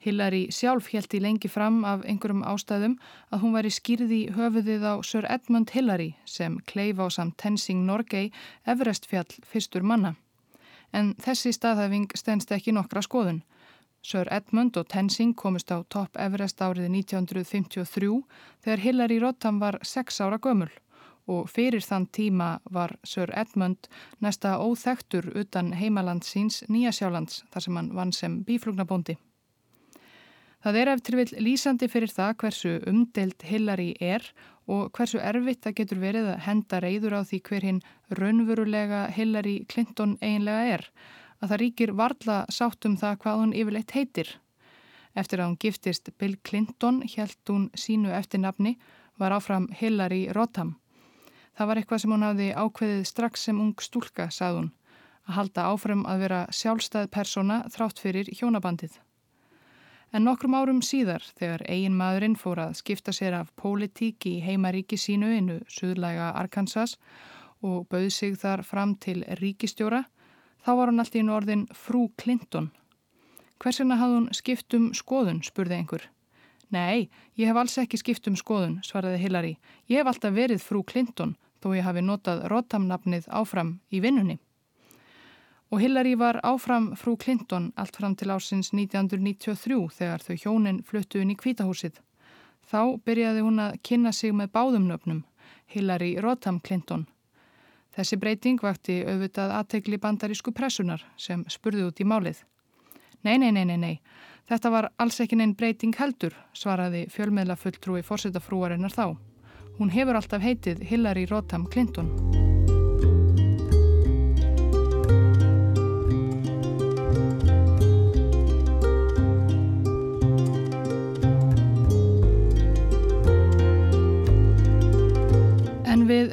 Hillary 0.00 0.46
sjálf 0.48 0.88
held 0.94 1.12
í 1.12 1.20
lengi 1.20 1.48
fram 1.52 1.82
af 1.84 2.00
einhverjum 2.08 2.40
ástæðum 2.48 2.96
að 3.28 3.42
hún 3.42 3.52
var 3.52 3.66
í 3.68 3.72
skýrði 3.74 4.20
höfuðið 4.32 4.86
á 4.88 4.94
Sir 5.04 5.28
Edmund 5.28 5.74
Hillary 5.76 6.14
sem 6.24 6.56
kleif 6.70 7.02
á 7.04 7.06
samt 7.12 7.36
Tenzing 7.36 7.84
Norgay 7.84 8.30
Everestfjall 8.64 9.28
fyrstur 9.44 9.84
manna. 9.84 10.14
En 10.96 11.12
þessi 11.20 11.52
staðhæfing 11.52 12.08
stendst 12.16 12.52
ekki 12.56 12.72
nokkra 12.72 13.04
skoðun. 13.04 13.42
Sir 14.00 14.28
Edmund 14.32 14.80
og 14.80 14.88
Tenzing 14.88 15.36
komist 15.36 15.68
á 15.68 15.84
topp 15.92 16.16
Everest 16.16 16.64
árið 16.64 16.88
1953 16.88 18.22
þegar 18.64 18.84
Hillary 18.88 19.20
Rodham 19.20 19.60
var 19.60 19.82
6 19.84 20.22
ára 20.24 20.40
gömul 20.40 20.72
og 21.30 21.50
fyrir 21.52 21.84
þann 21.84 22.08
tíma 22.08 22.54
var 22.64 22.96
Sir 23.04 23.28
Edmund 23.36 23.92
næsta 24.24 24.56
óþektur 24.64 25.28
utan 25.36 25.74
heimaland 25.76 26.24
síns 26.24 26.64
Nýjasjálands 26.72 27.44
þar 27.52 27.66
sem 27.66 27.76
hann 27.76 27.92
vann 27.94 28.16
sem 28.16 28.40
bíflugnabóndi. 28.48 29.20
Það 30.60 30.76
er 30.76 30.90
eftir 30.92 31.16
vil 31.16 31.30
lýsandi 31.40 31.88
fyrir 31.88 32.12
það 32.12 32.34
hversu 32.42 32.74
umdelt 32.90 33.44
Hillary 33.48 33.94
er 34.00 34.26
og 34.68 34.90
hversu 34.92 35.16
erfitt 35.24 35.62
það 35.64 35.78
getur 35.78 36.02
verið 36.02 36.28
að 36.34 36.44
henda 36.44 36.80
reyður 36.84 37.16
á 37.16 37.20
því 37.24 37.40
hver 37.48 37.66
hinn 37.68 37.80
raunverulega 38.18 39.06
Hillary 39.16 39.56
Clinton 39.72 40.18
eiginlega 40.20 40.76
er 40.76 40.86
að 41.40 41.48
það 41.48 41.60
ríkir 41.64 41.94
varla 41.96 42.38
sátt 42.52 42.84
um 42.84 42.98
það 43.00 43.18
hvað 43.24 43.40
hún 43.40 43.56
yfirleitt 43.56 43.96
heitir. 43.96 44.34
Eftir 45.16 45.40
að 45.40 45.48
hún 45.48 45.60
giftist 45.64 46.12
Bill 46.20 46.36
Clinton 46.44 47.00
held 47.16 47.40
hún 47.48 47.70
sínu 47.74 48.12
eftir 48.12 48.44
nafni 48.44 48.76
var 49.16 49.32
áfram 49.32 49.70
Hillary 49.80 50.26
Rodham. 50.36 50.76
Það 51.56 51.68
var 51.70 51.80
eitthvað 51.80 52.02
sem 52.04 52.12
hún 52.14 52.26
hafði 52.28 52.52
ákveðið 52.54 53.06
strax 53.08 53.48
sem 53.48 53.60
ung 53.60 53.74
stúlka, 53.80 54.28
sagði 54.30 54.60
hún, 54.60 54.72
að 55.26 55.36
halda 55.40 55.70
áfram 55.72 56.04
að 56.08 56.26
vera 56.26 56.46
sjálfstæð 56.52 57.10
persóna 57.16 57.62
þrátt 57.72 58.00
fyrir 58.04 58.30
hjónabandið. 58.36 59.00
En 60.12 60.24
nokkrum 60.26 60.54
árum 60.58 60.80
síðar, 60.82 61.22
þegar 61.38 61.62
eigin 61.70 61.96
maðurinn 61.98 62.38
fór 62.38 62.58
að 62.58 62.78
skipta 62.80 63.12
sér 63.14 63.36
af 63.38 63.52
pólitík 63.56 64.26
í 64.26 64.40
heimaríki 64.42 64.98
sínu 64.98 65.30
innu 65.36 65.60
Suðlæga 65.70 66.32
Arkansas 66.34 66.96
og 67.62 67.86
bauð 67.92 68.10
sig 68.10 68.34
þar 68.40 68.64
fram 68.66 68.96
til 68.98 69.22
ríkistjóra, 69.38 70.04
Þá 70.60 70.72
var 70.76 70.90
hann 70.90 71.00
alltaf 71.00 71.16
í 71.16 71.24
norðin 71.24 71.66
frú 71.72 72.08
Clinton. 72.20 72.68
Hvers 73.60 73.80
vegna 73.80 73.96
hafði 74.00 74.16
hún 74.18 74.26
skipt 74.36 74.76
um 74.76 74.90
skoðun, 74.96 75.40
spurði 75.44 75.78
einhver. 75.78 76.04
Nei, 76.70 77.08
ég 77.40 77.48
hef 77.48 77.56
alls 77.60 77.78
ekki 77.80 77.98
skipt 78.00 78.28
um 78.28 78.36
skoðun, 78.36 78.78
svaraði 78.84 79.22
Hillary. 79.24 79.54
Ég 79.88 80.00
hef 80.00 80.10
alltaf 80.12 80.36
verið 80.36 80.62
frú 80.62 80.84
Clinton, 80.86 81.34
þó 81.60 81.72
ég 81.78 81.86
hafi 81.88 82.04
notað 82.04 82.44
Rotham-nafnið 82.52 83.28
áfram 83.40 83.78
í 83.90 84.02
vinnunni. 84.04 84.36
Og 85.70 85.80
Hillary 85.80 86.16
var 86.18 86.40
áfram 86.42 86.90
frú 86.98 87.14
Clinton 87.16 87.70
allt 87.78 87.96
fram 87.96 88.16
til 88.18 88.32
ásins 88.34 88.72
1993 88.74 89.78
þegar 89.94 90.24
þau 90.26 90.36
hjónin 90.42 90.82
fluttu 90.82 91.22
inn 91.22 91.30
í 91.30 91.38
kvítahúsið. 91.38 92.00
Þá 92.66 92.98
byrjaði 93.06 93.44
hún 93.46 93.62
að 93.62 93.78
kynna 93.86 94.12
sig 94.12 94.34
með 94.34 94.50
báðumnöfnum, 94.56 95.22
Hillary 95.70 96.16
Rotham 96.18 96.58
Clinton. 96.60 97.06
Þessi 97.94 98.18
breyting 98.18 98.60
vakti 98.62 99.00
auðvitað 99.06 99.54
aðtegli 99.58 99.98
bandarísku 100.02 100.52
pressunar 100.54 101.06
sem 101.16 101.44
spurði 101.50 101.86
út 101.86 102.02
í 102.02 102.06
málið. 102.06 102.44
Nei, 103.22 103.36
nei, 103.38 103.50
nei, 103.50 103.64
nei, 103.64 103.76
nei. 103.76 103.96
Þetta 104.50 104.70
var 104.74 104.90
alls 104.98 105.20
ekki 105.22 105.38
neinn 105.38 105.54
breyting 105.54 105.94
heldur, 105.94 106.34
svaraði 106.54 107.06
fjölmiðla 107.14 107.58
fulltrúi 107.58 108.02
fórsetafrúarinnar 108.06 108.94
þá. 108.94 109.18
Hún 109.78 109.94
hefur 109.94 110.18
alltaf 110.18 110.42
heitið 110.42 110.82
Hillary 110.90 111.26
Rodham 111.30 111.66
Clinton. 111.70 112.10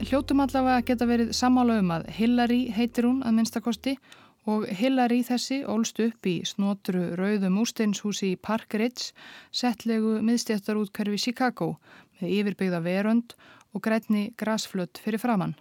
Hljótum 0.08 0.40
allavega 0.40 0.80
að 0.80 0.86
geta 0.88 1.06
verið 1.08 1.32
samála 1.36 1.82
um 1.82 1.90
að 1.92 2.06
Hillary 2.16 2.60
heitir 2.72 3.04
hún 3.10 3.18
að 3.28 3.34
minnstakosti 3.36 3.94
og 4.48 4.64
Hillary 4.80 5.18
þessi 5.28 5.58
ólst 5.68 6.00
upp 6.00 6.30
í 6.30 6.36
snotru 6.48 7.10
rauðum 7.20 7.58
úrsteinshúsi 7.60 8.30
í 8.32 8.38
Park 8.40 8.78
Ridge, 8.80 9.12
settlegu 9.52 10.22
miðstjættarútkörfi 10.24 11.20
Chicago 11.26 11.74
með 12.22 12.38
yfirbyggða 12.38 12.82
verönd 12.86 13.36
og 13.76 13.84
grætni 13.84 14.30
grasflött 14.40 15.02
fyrir 15.04 15.20
framann. 15.20 15.58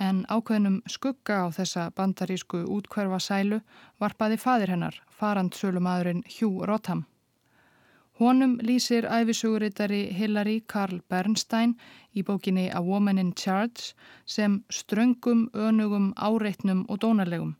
En 0.00 0.24
ákveðnum 0.26 0.80
skugga 0.90 1.44
á 1.44 1.54
þessa 1.54 1.90
bandarísku 1.94 2.64
útkverfa 2.66 3.22
sælu 3.22 3.62
varpaði 4.02 4.40
fadir 4.42 4.74
hennar, 4.74 4.98
farandsölumadurinn 5.14 6.26
Hugh 6.40 6.66
Rotham. 6.66 7.06
Honum 8.22 8.52
lýsir 8.62 9.02
æfisugurittari 9.10 10.12
Hillary 10.14 10.60
Carl 10.72 11.00
Bernstein 11.10 11.72
í 12.14 12.22
bókinni 12.22 12.68
A 12.70 12.78
Woman 12.78 13.18
in 13.18 13.32
Charge 13.34 13.96
sem 14.34 14.60
ströngum, 14.70 15.48
önugum, 15.52 16.12
áreitnum 16.14 16.84
og 16.88 17.00
dónarlegum. 17.02 17.56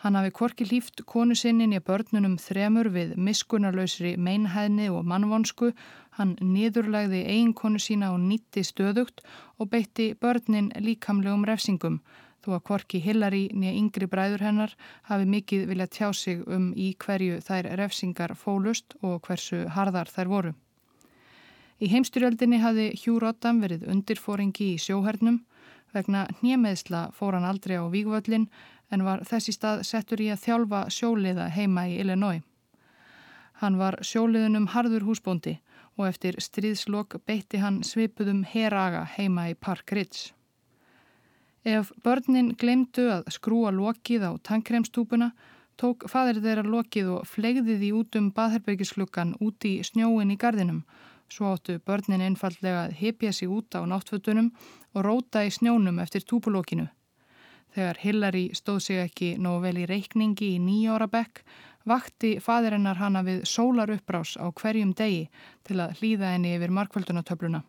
Hann 0.00 0.16
hafi 0.16 0.32
korki 0.38 0.64
líft 0.70 1.04
konu 1.04 1.36
sinnin 1.36 1.76
í 1.76 1.82
börnunum 1.84 2.38
þremur 2.40 2.88
við 2.94 3.12
miskunarlausri 3.28 4.14
meinhæðni 4.16 4.88
og 4.88 5.04
mannvonsku, 5.04 5.74
hann 6.16 6.32
niðurlægði 6.40 7.20
eiginkonu 7.34 7.82
sína 7.88 8.14
og 8.14 8.24
nýtti 8.24 8.64
stöðugt 8.64 9.20
og 9.60 9.68
beitti 9.74 10.14
börnin 10.14 10.72
líkamlegum 10.80 11.44
refsingum 11.44 12.00
þó 12.46 12.52
að 12.56 12.62
Kvorki 12.68 13.00
Hillary 13.02 13.42
nýja 13.50 13.74
yngri 13.74 14.06
bræður 14.10 14.44
hennar 14.46 14.76
hafi 15.10 15.26
mikið 15.26 15.66
vilja 15.66 15.88
tjá 15.90 16.12
sig 16.14 16.44
um 16.46 16.70
í 16.78 16.92
hverju 17.02 17.40
þær 17.42 17.72
refsingar 17.80 18.36
fólust 18.38 18.94
og 19.02 19.18
hversu 19.26 19.64
harðar 19.74 20.10
þær 20.12 20.30
voru. 20.30 20.54
Í 21.82 21.90
heimstyrjöldinni 21.92 22.62
hafi 22.62 22.86
Hugh 23.02 23.20
Rodham 23.20 23.58
verið 23.60 23.84
undirfóringi 23.90 24.72
í 24.76 24.80
sjóhernum, 24.80 25.42
vegna 25.92 26.24
nýjameðsla 26.40 27.10
fór 27.16 27.36
hann 27.36 27.48
aldrei 27.48 27.76
á 27.76 27.84
Vígvöllin 27.90 28.46
en 28.90 29.04
var 29.04 29.24
þessi 29.26 29.52
stað 29.56 29.82
settur 29.84 30.22
í 30.22 30.30
að 30.32 30.44
þjálfa 30.46 30.86
sjóliða 30.94 31.50
heima 31.52 31.88
í 31.90 31.98
Illinois. 32.00 32.44
Hann 33.60 33.76
var 33.80 33.98
sjóliðunum 34.04 34.70
harður 34.72 35.06
húsbóndi 35.08 35.58
og 35.96 36.08
eftir 36.10 36.36
stríðslokk 36.40 37.18
beitti 37.26 37.60
hann 37.60 37.82
svipuðum 37.84 38.44
heraga 38.44 39.04
heima 39.16 39.48
í 39.50 39.54
Park 39.54 39.92
Ridge. 39.96 40.32
Ef 41.66 41.88
börnin 42.06 42.52
glemdu 42.54 43.08
að 43.10 43.24
skrúa 43.34 43.72
lokið 43.74 44.22
á 44.22 44.32
tankremstúpuna 44.48 45.32
tók 45.82 46.04
fadir 46.06 46.38
þeirra 46.44 46.62
lokið 46.62 47.08
og 47.16 47.26
flegði 47.26 47.74
því 47.80 47.88
út 47.98 48.18
um 48.20 48.28
baðherbergislukkan 48.36 49.32
út 49.42 49.66
í 49.66 49.72
snjóin 49.88 50.30
í 50.30 50.38
gardinum. 50.38 50.84
Svo 51.26 51.56
áttu 51.56 51.80
börnin 51.82 52.22
einfallega 52.22 52.84
að 52.84 52.96
hipja 53.00 53.34
sig 53.34 53.50
út 53.50 53.74
á 53.74 53.82
náttfötunum 53.82 54.52
og 54.94 55.04
róta 55.08 55.42
í 55.42 55.50
snjónum 55.50 55.98
eftir 55.98 56.22
túpulokinu. 56.22 56.86
Þegar 57.74 58.02
Hillary 58.04 58.46
stóð 58.54 58.82
sig 58.86 59.02
ekki 59.02 59.34
nóg 59.34 59.64
vel 59.66 59.76
í 59.82 59.90
reikningi 59.90 60.54
í 60.54 60.62
nýjóra 60.62 61.10
bekk, 61.10 61.42
vakti 61.82 62.36
fadirinnar 62.38 63.02
hana 63.02 63.26
við 63.26 63.42
sólar 63.42 63.90
uppbrás 63.90 64.38
á 64.38 64.46
hverjum 64.54 64.94
degi 64.94 65.26
til 65.66 65.82
að 65.82 65.98
hlýða 65.98 66.36
henni 66.36 66.54
yfir 66.54 66.70
markvöldunatöfluna 66.78 67.66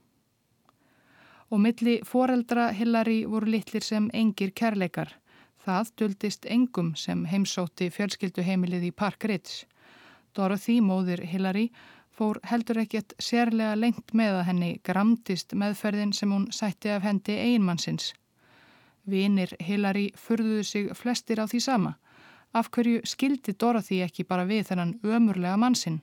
og 1.49 1.61
milli 1.63 1.99
foreldra 2.03 2.71
Hillary 2.75 3.21
voru 3.29 3.47
litlir 3.51 3.83
sem 3.83 4.09
engir 4.13 4.51
kærleikar. 4.51 5.13
Það 5.63 5.91
duldist 5.99 6.45
engum 6.45 6.93
sem 6.95 7.25
heimsótti 7.27 7.89
fjölskylduheimilið 7.91 8.87
í 8.89 8.91
Park 8.91 9.25
Ridge. 9.27 9.65
Dorothy, 10.35 10.79
móðir 10.81 11.23
Hillary, 11.27 11.69
fór 12.11 12.39
heldur 12.47 12.81
ekkert 12.83 13.13
sérlega 13.19 13.75
lengt 13.75 14.13
með 14.13 14.39
að 14.39 14.47
henni 14.49 14.71
gramtist 14.83 15.53
meðferðin 15.53 16.13
sem 16.13 16.31
hún 16.31 16.47
sætti 16.51 16.91
af 16.93 17.05
hendi 17.05 17.35
einmannsins. 17.35 18.13
Vinir 19.07 19.53
Hillary 19.63 20.09
furðuðu 20.15 20.63
sig 20.67 20.91
flestir 20.95 21.39
á 21.39 21.45
því 21.47 21.61
sama. 21.63 21.93
Af 22.53 22.71
hverju 22.71 23.03
skildi 23.05 23.53
Dorothy 23.53 24.01
ekki 24.03 24.25
bara 24.27 24.47
við 24.47 24.67
þennan 24.71 24.97
ömurlega 25.03 25.57
mannsinn? 25.59 26.01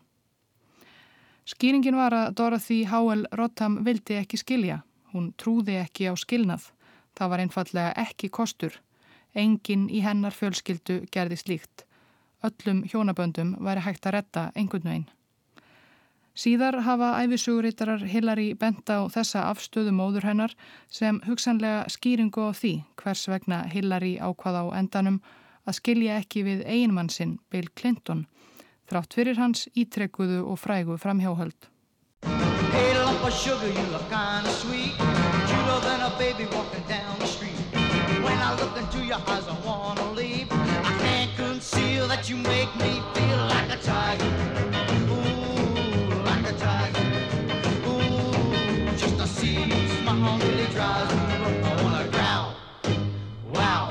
Skýringin 1.45 1.97
var 1.97 2.15
að 2.17 2.35
Dorothy 2.39 2.85
Howell 2.89 3.27
Rotham 3.37 3.83
vildi 3.85 4.17
ekki 4.17 4.41
skilja. 4.41 4.81
Hún 5.15 5.31
trúði 5.39 5.79
ekki 5.79 6.09
á 6.11 6.15
skilnað. 6.19 6.73
Það 7.15 7.31
var 7.31 7.43
einfallega 7.45 7.91
ekki 8.03 8.31
kostur. 8.35 8.81
Engin 9.35 9.87
í 9.87 10.03
hennar 10.03 10.35
fjölskyldu 10.35 11.05
gerði 11.15 11.39
slíkt. 11.39 11.85
Öllum 12.45 12.83
hjónaböndum 12.91 13.55
væri 13.63 13.85
hægt 13.87 14.07
að 14.07 14.19
retta 14.19 14.43
einhvern 14.55 14.91
veginn. 14.91 15.07
Síðar 16.35 16.81
hafa 16.83 17.13
æfisugurítarar 17.23 18.03
Hillary 18.11 18.49
benda 18.59 18.99
á 18.99 19.03
þessa 19.07 19.47
afstöðu 19.53 19.95
móður 19.95 20.27
hennar 20.27 20.57
sem 20.91 21.23
hugsanlega 21.29 21.87
skýringu 21.95 22.43
á 22.43 22.51
því 22.51 22.75
hvers 22.99 23.29
vegna 23.31 23.63
Hillary 23.71 24.19
ákvað 24.19 24.59
á 24.59 24.65
endanum 24.83 25.23
að 25.63 25.79
skilja 25.79 26.19
ekki 26.19 26.43
við 26.43 26.67
einmann 26.67 27.09
sinn 27.09 27.39
Bill 27.55 27.71
Clinton 27.79 28.27
þrátt 28.91 29.15
fyrir 29.15 29.39
hans 29.39 29.69
ítrekkuðu 29.79 30.43
og 30.43 30.59
frægu 30.59 30.99
framhjáhöld. 30.99 31.71
Hey, 32.75 32.95
baby 36.19 36.47
walking 36.55 36.83
down 36.89 37.19
the 37.19 37.27
street. 37.27 37.59
When 38.23 38.39
I 38.39 38.55
look 38.61 38.77
into 38.77 39.05
your 39.05 39.19
eyes, 39.27 39.47
I 39.49 39.57
wanna 39.67 40.13
leave. 40.13 40.47
I 40.51 40.93
can't 41.05 41.33
conceal 41.37 42.07
that 42.09 42.29
you 42.31 42.37
make 42.37 42.71
me 42.77 43.03
feel 43.15 43.41
like 43.55 43.71
a 43.71 43.79
tiger. 43.83 44.33
Ooh, 45.11 46.23
like 46.31 46.47
a 46.53 46.57
tiger. 46.67 47.07
Ooh, 47.89 48.97
just 48.97 49.17
to 49.19 49.27
see 49.27 49.59
you 49.71 49.81
smile 50.03 50.39
really 50.39 50.69
drives 50.77 51.15
me 51.15 51.35
I 51.71 51.83
wanna 51.83 52.05
growl. 52.15 52.51
Wow. 53.55 53.91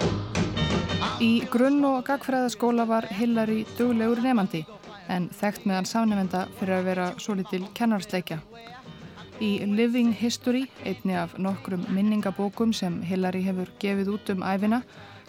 Í 1.19 1.47
grunn- 1.49 1.85
og 1.85 2.05
gagfræðaskóla 2.05 2.87
var 2.87 3.07
Hillary 3.09 3.65
duglegur 3.77 4.21
nefandi 4.21 4.65
en 5.09 5.29
þekkt 5.29 5.65
meðan 5.65 5.85
samnefenda 5.85 6.47
fyrir 6.59 6.79
að 6.79 6.83
vera 6.83 7.13
svo 7.17 7.35
litil 7.35 7.67
kennarsleikja. 7.73 8.39
Í 9.43 9.57
Living 9.67 10.13
History, 10.15 10.69
einni 10.87 11.17
af 11.19 11.33
nokkrum 11.35 11.81
minningabókum 11.91 12.71
sem 12.71 13.01
Hillary 13.03 13.41
hefur 13.43 13.67
gefið 13.81 14.11
út 14.13 14.31
um 14.31 14.45
æfina, 14.47 14.79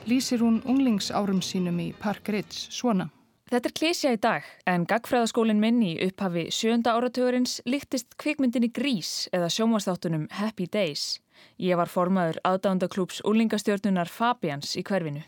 lýsir 0.07 0.39
hún 0.45 0.61
unglingsárum 0.71 1.41
sínum 1.43 1.81
í 1.83 1.89
Park 1.99 2.31
Ridge 2.31 2.71
svona. 2.71 3.09
Þetta 3.51 3.71
er 3.73 3.77
klísja 3.81 4.15
í 4.15 4.21
dag 4.23 4.47
en 4.71 4.87
gagfræðaskólinn 4.87 5.59
minn 5.59 5.83
í 5.83 5.97
upphafi 6.07 6.47
sjönda 6.55 6.95
áratugurins 6.95 7.59
líktist 7.67 8.15
kvikmyndinni 8.23 8.71
Grís 8.71 9.27
eða 9.35 9.51
sjómasþáttunum 9.51 10.29
Happy 10.39 10.71
Days. 10.71 11.19
Ég 11.59 11.75
var 11.81 11.91
formaður 11.91 12.39
aðdándaklúps 12.47 13.19
úlingastjórnunar 13.27 14.07
Fabians 14.07 14.77
í 14.79 14.87
hverfinu. 14.87 15.27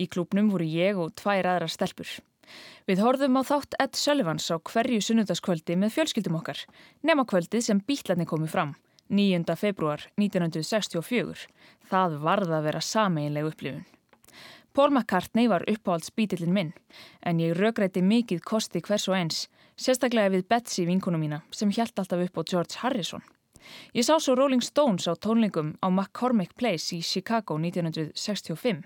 Í 0.00 0.08
klúpnum 0.08 0.48
voru 0.54 0.64
ég 0.64 0.96
og 0.96 1.12
tvær 1.20 1.44
aðra 1.44 1.68
stelpur. 1.68 2.08
Við 2.88 3.02
horfum 3.04 3.38
á 3.38 3.42
þátt 3.44 3.76
Ed 3.80 3.98
Sullivans 3.98 4.50
á 4.50 4.56
hverju 4.58 5.00
sunnundaskvöldi 5.04 5.76
með 5.80 5.94
fjölskyldum 5.96 6.38
okkar, 6.40 6.60
nema 7.02 7.26
kvöldið 7.28 7.66
sem 7.68 7.82
bítlarni 7.82 8.26
komi 8.28 8.48
fram, 8.50 8.74
9. 9.08 9.56
februar 9.56 10.06
1964. 10.20 11.48
Það 11.90 12.16
varða 12.24 12.58
að 12.60 12.70
vera 12.70 12.80
sameinleg 12.84 13.50
upplifun. 13.50 13.84
Paul 14.74 14.90
McCartney 14.90 15.46
var 15.46 15.62
uppáhalds 15.70 16.10
bítillin 16.10 16.54
minn, 16.54 16.72
en 17.22 17.38
ég 17.38 17.54
rögræti 17.54 18.02
mikið 18.02 18.40
kosti 18.42 18.82
hvers 18.82 19.06
og 19.06 19.14
eins, 19.20 19.44
sérstaklega 19.78 20.32
við 20.34 20.48
Betsy 20.50 20.86
vinkunum 20.88 21.22
mína 21.22 21.44
sem 21.54 21.70
hjælt 21.70 21.98
alltaf 21.98 22.24
upp 22.26 22.40
á 22.40 22.42
George 22.42 22.80
Harrison. 22.82 23.22
Ég 23.94 24.04
sá 24.04 24.18
svo 24.18 24.34
Rolling 24.34 24.62
Stones 24.62 25.06
á 25.06 25.14
tónlingum 25.14 25.76
á 25.78 25.88
McCormick 25.88 26.58
Place 26.58 26.96
í 26.96 27.00
Chicago 27.02 27.56
1965. 27.58 28.82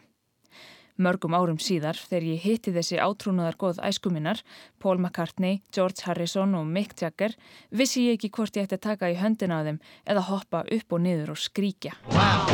Mörgum 0.99 1.37
árum 1.39 1.61
síðar, 1.63 1.95
þegar 1.95 2.25
ég 2.27 2.43
hitti 2.43 2.75
þessi 2.75 2.99
átrúnaðar 2.99 3.59
goð 3.61 3.79
æskuminnar, 3.87 4.43
Paul 4.83 4.99
McCartney, 4.99 5.61
George 5.71 6.03
Harrison 6.09 6.57
og 6.59 6.67
Mick 6.67 6.99
Jagger, 6.99 7.37
vissi 7.71 8.09
ég 8.09 8.19
ekki 8.19 8.33
hvort 8.35 8.59
ég 8.59 8.67
ætti 8.67 8.81
að 8.81 8.87
taka 8.91 9.13
í 9.13 9.19
höndina 9.21 9.63
á 9.63 9.67
þeim 9.69 9.79
eða 10.11 10.27
hoppa 10.33 10.67
upp 10.67 10.99
og 10.99 11.05
niður 11.07 11.37
og 11.37 11.43
skríkja. 11.47 11.95
Wow. 12.11 12.49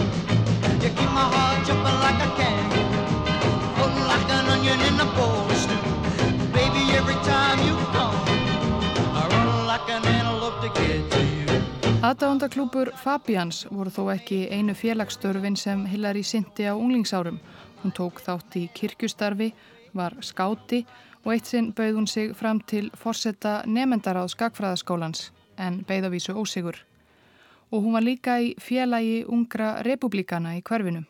Aðdáðandaklúpur 12.04 12.90
Fabians 13.00 13.62
voru 13.72 13.88
þó 13.88 14.10
ekki 14.12 14.42
einu 14.52 14.74
félagsstörfin 14.76 15.54
sem 15.56 15.86
Hillary 15.88 16.20
syndi 16.20 16.66
á 16.68 16.76
unglingsárum. 16.76 17.38
Hún 17.84 17.92
tók 17.92 18.22
þátt 18.24 18.54
í 18.56 18.62
kirkjustarfi, 18.72 19.50
var 19.92 20.14
skáti 20.24 20.86
og 21.20 21.34
eitt 21.34 21.50
sinn 21.50 21.66
bauð 21.76 21.98
hún 21.98 22.06
sig 22.08 22.30
fram 22.32 22.62
til 22.64 22.86
forsetta 22.96 23.58
nefendar 23.68 24.16
á 24.16 24.24
skakfræðaskólans 24.24 25.26
en 25.60 25.82
beiðavísu 25.84 26.32
ósigur. 26.32 26.78
Og 27.68 27.84
hún 27.84 27.92
var 27.92 28.06
líka 28.06 28.38
í 28.40 28.54
félagi 28.56 29.26
ungra 29.28 29.82
republikana 29.84 30.56
í 30.56 30.62
hverfinu. 30.64 31.04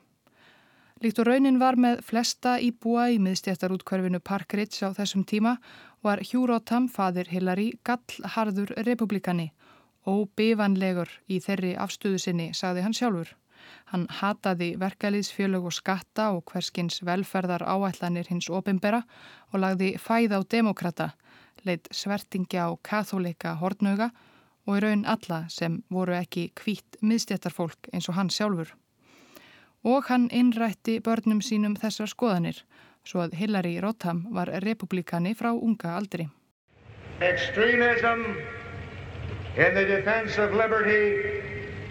Líkt 0.99 1.23
og 1.23 1.29
raunin 1.31 1.61
var 1.63 1.79
með 1.79 2.03
flesta 2.03 2.59
í 2.59 2.75
miðstjættar 2.75 3.71
út 3.71 3.87
hverfinu 3.87 4.19
Park 4.19 4.55
Ridge 4.55 4.83
á 4.83 4.91
þessum 4.91 5.23
tíma 5.23 5.59
var 6.03 6.19
Hugh 6.27 6.49
Rotham, 6.51 6.89
fadir 6.89 7.31
Hillary, 7.31 7.79
gallharður 7.85 8.75
republikani 8.83 9.53
Óbifanlegur 10.05 11.09
í 11.29 11.39
þeirri 11.39 11.77
afstöðu 11.79 12.19
sinni, 12.19 12.51
sagði 12.53 12.83
hann 12.83 12.93
sjálfur. 12.93 13.31
Hann 13.95 14.09
hataði 14.11 14.73
verkaliðsfjölög 14.83 15.69
og 15.69 15.75
skatta 15.77 16.33
og 16.35 16.51
hverskins 16.51 16.97
velferðar 17.07 17.63
áætlanir 17.63 18.27
hins 18.27 18.49
opimbera 18.51 19.05
og 19.53 19.61
lagði 19.63 19.93
fæð 20.03 20.35
á 20.35 20.41
demokrata, 20.51 21.07
leitt 21.63 21.87
svertingja 21.95 22.67
á 22.67 22.75
katholika 22.83 23.55
hortnöga 23.63 24.11
og 24.67 24.81
í 24.81 24.83
raun 24.83 25.07
alla 25.07 25.45
sem 25.47 25.79
voru 25.95 26.19
ekki 26.19 26.49
kvítt 26.59 26.99
miðstjættarfólk 27.07 27.87
eins 27.95 28.11
og 28.11 28.19
hann 28.19 28.35
sjálfur. 28.35 28.75
Og 29.87 30.11
hann 30.11 30.27
innrætti 30.35 30.99
börnum 30.99 31.39
sínum 31.39 31.79
þessar 31.79 32.11
skoðanir, 32.11 32.65
svo 33.07 33.23
að 33.23 33.39
Hillary 33.39 33.77
Rotham 33.79 34.27
var 34.35 34.51
republikani 34.67 35.39
frá 35.39 35.53
unga 35.55 35.95
aldri. 35.95 36.27
Extremism 37.23 38.27
in 39.55 39.71
the 39.79 39.87
defense 39.87 40.35
of 40.35 40.51
liberty 40.51 41.15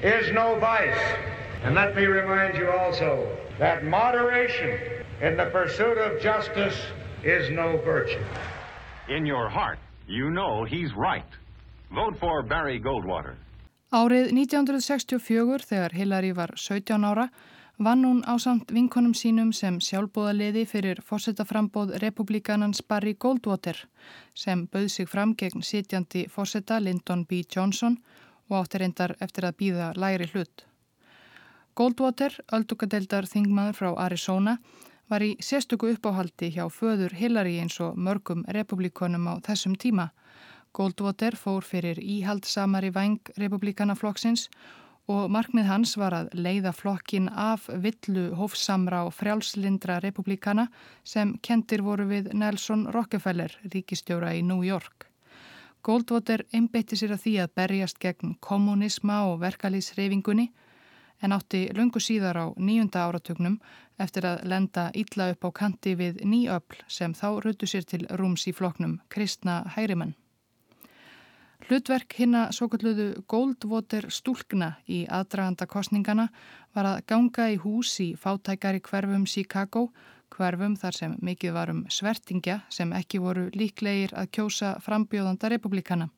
is 0.03 0.33
no 0.35 0.59
vice. 0.59 1.32
And 1.63 1.75
let 1.75 1.95
me 1.95 2.05
remind 2.05 2.57
you 2.57 2.69
also 2.69 3.25
that 3.57 3.85
moderation 3.85 4.77
in 5.21 5.37
the 5.37 5.45
pursuit 5.45 5.97
of 5.97 6.21
justice 6.21 6.75
is 7.23 7.49
no 7.49 7.77
virtue. 7.85 8.19
In 9.07 9.25
your 9.25 9.47
heart, 9.47 9.79
you 10.05 10.29
know 10.29 10.65
he's 10.65 10.91
right. 10.93 11.31
Vote 11.95 12.19
for 12.19 12.43
Barry 12.43 12.79
Goldwater. 12.79 13.35
Árið 13.93 14.33
1964, 14.33 15.63
þegar 15.69 15.93
Hillary 15.93 16.31
var 16.35 16.51
17 16.57 17.05
ára, 17.05 17.29
vann 17.79 18.03
hún 18.03 18.19
á 18.27 18.35
samt 18.41 18.71
vinkonum 18.71 19.13
sínum 19.13 19.53
sem 19.53 19.79
sjálfbóðaliði 19.79 20.65
fyrir 20.67 20.99
fórsetaframbóð 21.05 21.95
republikanans 22.03 22.81
Barry 22.81 23.13
Goldwater 23.13 23.79
sem 24.35 24.67
bauð 24.67 24.91
sig 24.91 25.07
fram 25.07 25.31
gegn 25.35 25.63
sitjandi 25.63 26.27
fórseta 26.27 26.81
Lyndon 26.83 27.23
B. 27.25 27.43
Johnson 27.47 27.97
og 28.49 28.65
átti 28.65 28.83
reyndar 28.83 29.15
eftir 29.21 29.47
að 29.47 29.57
býða 29.63 29.93
læri 29.95 30.27
hlut. 30.33 30.67
Goldwater, 31.73 32.35
öldugadeildar 32.53 33.25
þingmaður 33.25 33.77
frá 33.79 33.87
Arizona, 34.03 34.59
var 35.09 35.23
í 35.25 35.31
sérstöku 35.41 35.89
uppáhaldi 35.95 36.51
hjá 36.53 36.67
föður 36.69 37.15
Hillary 37.17 37.55
eins 37.63 37.79
og 37.81 37.97
mörgum 37.97 38.43
republikonum 38.45 39.25
á 39.25 39.33
þessum 39.41 39.73
tíma. 39.81 40.11
Goldwater 40.73 41.33
fór 41.33 41.65
fyrir 41.65 41.97
íhaldsamari 41.97 42.91
væng 42.93 43.31
republikanaflokksins 43.41 44.47
og 45.09 45.31
markmið 45.33 45.65
hans 45.67 45.95
var 45.97 46.13
að 46.13 46.29
leiða 46.37 46.75
flokkin 46.77 47.25
af 47.29 47.65
villu 47.67 48.29
hófsamra 48.37 49.03
og 49.07 49.15
frjálslindra 49.17 49.97
republikana 50.05 50.67
sem 51.03 51.33
kentir 51.41 51.81
voru 51.81 52.05
við 52.05 52.29
Nelson 52.37 52.85
Rockefeller, 52.93 53.49
ríkistjóra 53.73 54.35
í 54.37 54.43
New 54.45 54.61
York. 54.61 55.09
Goldwater 55.81 56.45
einbeitti 56.53 56.95
sér 56.95 57.17
að 57.17 57.25
því 57.25 57.33
að 57.43 57.55
berjast 57.57 57.99
gegn 57.99 58.37
kommunisma 58.39 59.23
og 59.31 59.41
verkalýsreifingunni 59.41 60.51
en 61.23 61.31
átti 61.31 61.69
lungu 61.77 62.01
síðar 62.03 62.37
á 62.37 62.45
nýjunda 62.59 63.05
áratögnum 63.07 63.59
eftir 64.03 64.25
að 64.27 64.43
lenda 64.49 64.89
illa 64.93 65.29
upp 65.31 65.47
á 65.47 65.49
kanti 65.55 65.95
við 65.95 66.19
nýöfl 66.27 66.83
sem 66.87 67.13
þá 67.15 67.27
rötu 67.45 67.69
sér 67.69 67.87
til 67.87 68.03
rúms 68.19 68.47
í 68.49 68.53
floknum 68.55 68.99
Kristna 69.09 69.61
Hærimann. 69.75 70.15
Hlutverk 71.63 72.17
hinna 72.19 72.49
svo 72.51 72.67
kalluðu 72.67 73.23
Goldwater 73.31 74.09
stúlkna 74.11 74.73
í 74.91 75.05
aðdraganda 75.07 75.67
kostningana 75.71 76.25
var 76.75 76.89
að 76.89 77.05
ganga 77.07 77.45
í 77.53 77.55
hús 77.63 77.93
í 78.03 78.09
fátækari 78.19 78.81
hverfum 78.83 79.23
Chicago, 79.23 79.85
hverfum 80.33 80.75
þar 80.75 80.97
sem 80.97 81.15
mikið 81.23 81.55
var 81.55 81.71
um 81.71 81.85
svertingja 81.87 82.59
sem 82.69 82.91
ekki 82.91 83.21
voru 83.23 83.47
líklegir 83.55 84.11
að 84.11 84.33
kjósa 84.35 84.73
frambjóðanda 84.83 85.53
republikana. 85.55 86.09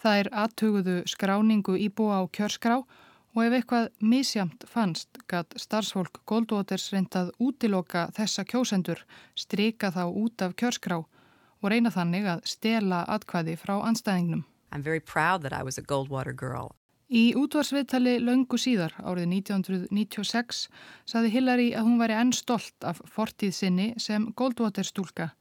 Það 0.00 0.22
er 0.22 0.32
aðtuguðu 0.46 0.96
skráningu 1.12 1.76
íbúa 1.76 2.22
á 2.24 2.32
kjörskrá 2.32 2.78
og 2.80 2.88
ef 3.38 3.54
eitthvað 3.54 3.88
misjamt 4.02 4.64
fannst 4.66 5.20
gætt 5.30 5.54
starfsfólk 5.62 6.22
Goldwaters 6.26 6.88
reyndað 6.90 7.30
útiloka 7.38 8.08
þessa 8.16 8.42
kjósendur, 8.42 9.04
strika 9.38 9.92
þá 9.94 10.02
út 10.08 10.42
af 10.42 10.56
kjörskrá 10.58 10.98
og 10.98 11.70
reyna 11.70 11.92
þannig 11.94 12.26
að 12.26 12.42
stela 12.50 13.04
atkvæði 13.06 13.54
frá 13.60 13.76
anstæðingnum. 13.86 14.42
I'm 14.72 14.82
very 14.82 15.00
proud 15.00 15.42
that 15.42 15.52
I 15.52 15.62
was 15.62 15.78
a 15.78 15.82
Goldwater 15.82 16.34
girl. 16.34 16.74
Í 17.10 17.34
útvarsviðtali 17.34 18.20
löngu 18.22 18.58
síðar 18.58 18.92
árið 19.02 19.32
1996 19.34 20.68
saði 21.10 21.32
Hillary 21.34 21.72
að 21.74 21.88
hún 21.88 22.02
væri 22.02 22.18
enn 22.18 22.30
stolt 22.34 22.86
af 22.86 23.00
fortíð 23.10 23.54
sinni 23.56 23.88
sem 23.98 24.28
Goldwater 24.38 24.86
stúlka. 24.86 25.32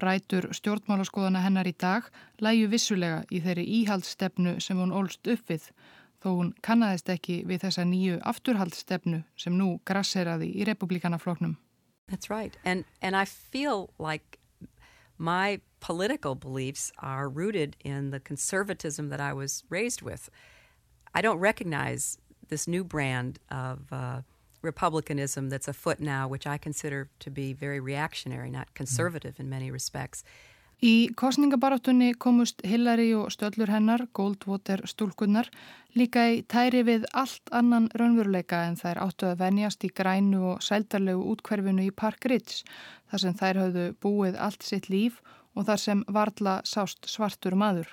Rætur 0.00 0.48
stjórnmálaskoðana 0.56 1.42
hennar 1.44 1.68
í 1.68 1.74
dag 1.76 2.08
læju 2.40 2.70
vissulega 2.72 3.26
í 3.28 3.42
þeirri 3.44 3.66
íhaldstefnu 3.82 4.56
sem 4.64 4.80
hún 4.80 4.94
ólst 4.96 5.28
upp 5.28 5.52
við 5.52 5.68
þó 6.22 6.28
hún 6.38 6.52
kannadist 6.62 7.10
ekki 7.10 7.42
við 7.48 7.64
þessa 7.66 7.84
nýju 7.88 8.20
afturhaldstefnu 8.28 9.24
sem 9.36 9.56
nú 9.58 9.80
grasseraði 9.88 10.52
í 10.54 10.66
republikanafloknum. 10.68 11.56
That's 12.08 12.30
right 12.30 12.56
and, 12.64 12.84
and 13.00 13.16
I 13.16 13.24
feel 13.24 13.90
like 13.98 14.38
my 15.18 15.60
political 15.80 16.34
beliefs 16.34 16.92
are 16.98 17.28
rooted 17.28 17.76
in 17.84 18.10
the 18.10 18.20
conservatism 18.20 19.08
that 19.08 19.20
I 19.20 19.32
was 19.32 19.62
raised 19.68 20.02
with. 20.02 20.28
I 21.14 21.20
don't 21.20 21.38
recognize 21.38 22.18
this 22.48 22.66
new 22.66 22.84
brand 22.84 23.38
of 23.50 23.92
uh, 23.92 24.22
republicanism 24.62 25.48
that's 25.48 25.68
afoot 25.68 26.00
now, 26.00 26.28
which 26.28 26.46
I 26.46 26.58
consider 26.58 27.10
to 27.20 27.30
be 27.30 27.52
very 27.52 27.80
reactionary, 27.80 28.50
not 28.50 28.74
conservative 28.74 29.38
in 29.38 29.48
many 29.48 29.70
respects. 29.70 30.24
Í 30.82 31.12
kostningabarátunni 31.14 32.08
komust 32.18 32.64
Hillary 32.66 33.12
og 33.14 33.28
stöllur 33.30 33.70
hennar, 33.70 34.02
Goldwater 34.18 34.80
stúlkunnar, 34.90 35.46
líka 35.94 36.24
í 36.34 36.40
tæri 36.42 36.80
við 36.88 37.06
allt 37.14 37.52
annan 37.54 37.86
raunveruleika 37.94 38.64
en 38.66 38.74
þær 38.80 38.98
áttu 39.04 39.28
að 39.28 39.44
venjast 39.44 39.86
í 39.86 39.92
grænu 40.00 40.40
og 40.54 40.66
sældarlegu 40.66 41.22
útkverfinu 41.36 41.86
í 41.86 41.94
Park 41.94 42.26
Ridge, 42.26 42.66
þar 43.06 43.24
sem 43.24 43.38
þær 43.44 43.62
hafðu 43.62 43.86
búið 44.02 44.42
allt 44.48 44.66
sitt 44.66 44.90
líf 44.90 45.22
og 45.54 45.70
þar 45.70 45.82
sem 45.84 46.04
varla 46.18 46.58
sást 46.66 47.06
svartur 47.06 47.54
maður. 47.54 47.86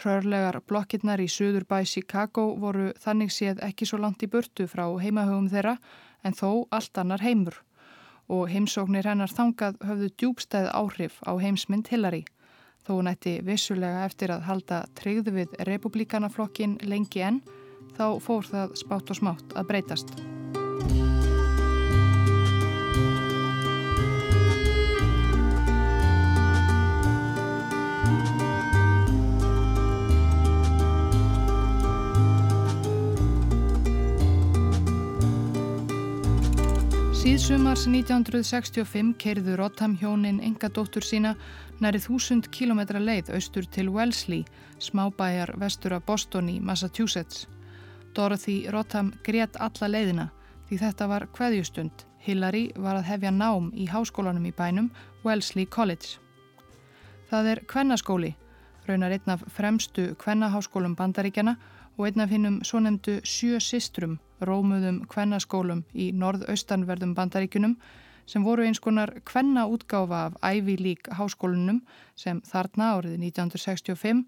Hrörlegar 0.00 0.62
blokkirnar 0.64 1.20
í 1.20 1.28
söður 1.28 1.68
bæ 1.68 1.82
Chicago 1.84 2.54
voru 2.56 2.94
þannig 3.04 3.36
séð 3.36 3.60
ekki 3.68 3.84
svo 3.84 4.00
langt 4.00 4.24
í 4.24 4.32
burtu 4.32 4.64
frá 4.64 4.86
heimahögum 4.96 5.52
þeirra 5.52 5.76
en 6.24 6.32
þó 6.32 6.64
allt 6.72 7.04
annar 7.04 7.20
heimur 7.20 7.60
og 8.28 8.48
heimsóknir 8.52 9.08
hennar 9.08 9.32
þangað 9.32 9.78
höfðu 9.88 10.10
djúbstæð 10.20 10.70
áhrif 10.76 11.20
á 11.24 11.32
heimsmynd 11.40 11.88
Hillary 11.92 12.24
þó 12.86 12.94
hún 12.96 13.10
ætti 13.12 13.38
vissulega 13.44 14.06
eftir 14.08 14.32
að 14.32 14.46
halda 14.48 14.82
treyðu 14.96 15.36
við 15.40 15.60
republikanaflokkin 15.68 16.78
lengi 16.88 17.24
enn 17.24 17.42
þá 17.98 18.16
fór 18.24 18.48
það 18.48 18.76
spátt 18.80 19.12
og 19.12 19.20
smátt 19.22 19.56
að 19.56 19.72
breytast. 19.72 20.37
Síðsumars 37.28 37.82
1965 37.84 39.10
keirðu 39.20 39.58
Rotham 39.58 39.98
hjónin 40.00 40.38
enga 40.40 40.70
dóttur 40.72 41.04
sína 41.04 41.34
nærið 41.76 42.06
þúsund 42.06 42.46
kilometra 42.56 43.02
leið 43.02 43.28
austur 43.36 43.66
til 43.68 43.90
Wellesley, 43.92 44.46
smábæjar 44.80 45.52
vestur 45.60 45.92
af 45.92 46.06
Boston 46.06 46.48
í 46.48 46.54
Massachusetts. 46.64 47.42
Dorothy 48.16 48.70
Rotham 48.72 49.10
grétt 49.26 49.58
alla 49.60 49.90
leiðina 49.92 50.24
því 50.70 50.78
þetta 50.80 51.08
var 51.10 51.26
hveðjustund. 51.36 52.06
Hillary 52.24 52.62
var 52.80 52.96
að 52.96 53.10
hefja 53.10 53.34
nám 53.36 53.68
í 53.76 53.84
háskólanum 53.92 54.46
í 54.48 54.54
bænum 54.56 54.88
Wellesley 55.26 55.68
College. 55.68 56.16
Það 57.28 57.50
er 57.52 57.60
kvennaskóli, 57.68 58.32
raunar 58.88 59.12
einn 59.18 59.34
af 59.36 59.44
fremstu 59.52 60.14
kvennaháskólum 60.16 60.96
bandaríkjana 60.96 61.58
og 61.98 62.08
einn 62.08 62.24
af 62.24 62.32
hinnum 62.32 62.62
svo 62.64 62.80
nefndu 62.80 63.18
sjö 63.20 63.60
sistrum 63.60 64.16
rómuðum 64.44 65.00
kvennaskólum 65.10 65.82
í 65.94 66.10
norðaustanverðum 66.14 67.14
bandaríkunum 67.16 67.76
sem 68.28 68.44
voru 68.44 68.66
eins 68.66 68.80
konar 68.84 69.14
kvenna 69.28 69.64
útgáfa 69.66 70.26
af 70.28 70.38
Ivy 70.44 70.76
League 70.78 71.16
háskólunum 71.18 71.80
sem 72.16 72.40
þarna 72.46 72.92
árið 72.98 73.16
1965 73.30 74.24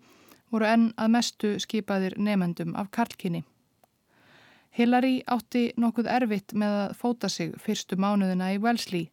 voru 0.50 0.66
enn 0.66 0.90
að 0.96 1.12
mestu 1.16 1.54
skipaðir 1.62 2.16
nefendum 2.18 2.74
af 2.74 2.90
Karlkinni. 2.90 3.44
Hillary 4.70 5.20
átti 5.26 5.70
nokkuð 5.76 6.08
erfitt 6.10 6.54
með 6.54 6.76
að 6.82 6.94
fóta 6.98 7.28
sig 7.28 7.54
fyrstu 7.58 7.98
mánuðina 7.98 8.52
í 8.54 8.60
Wellesley 8.62 9.10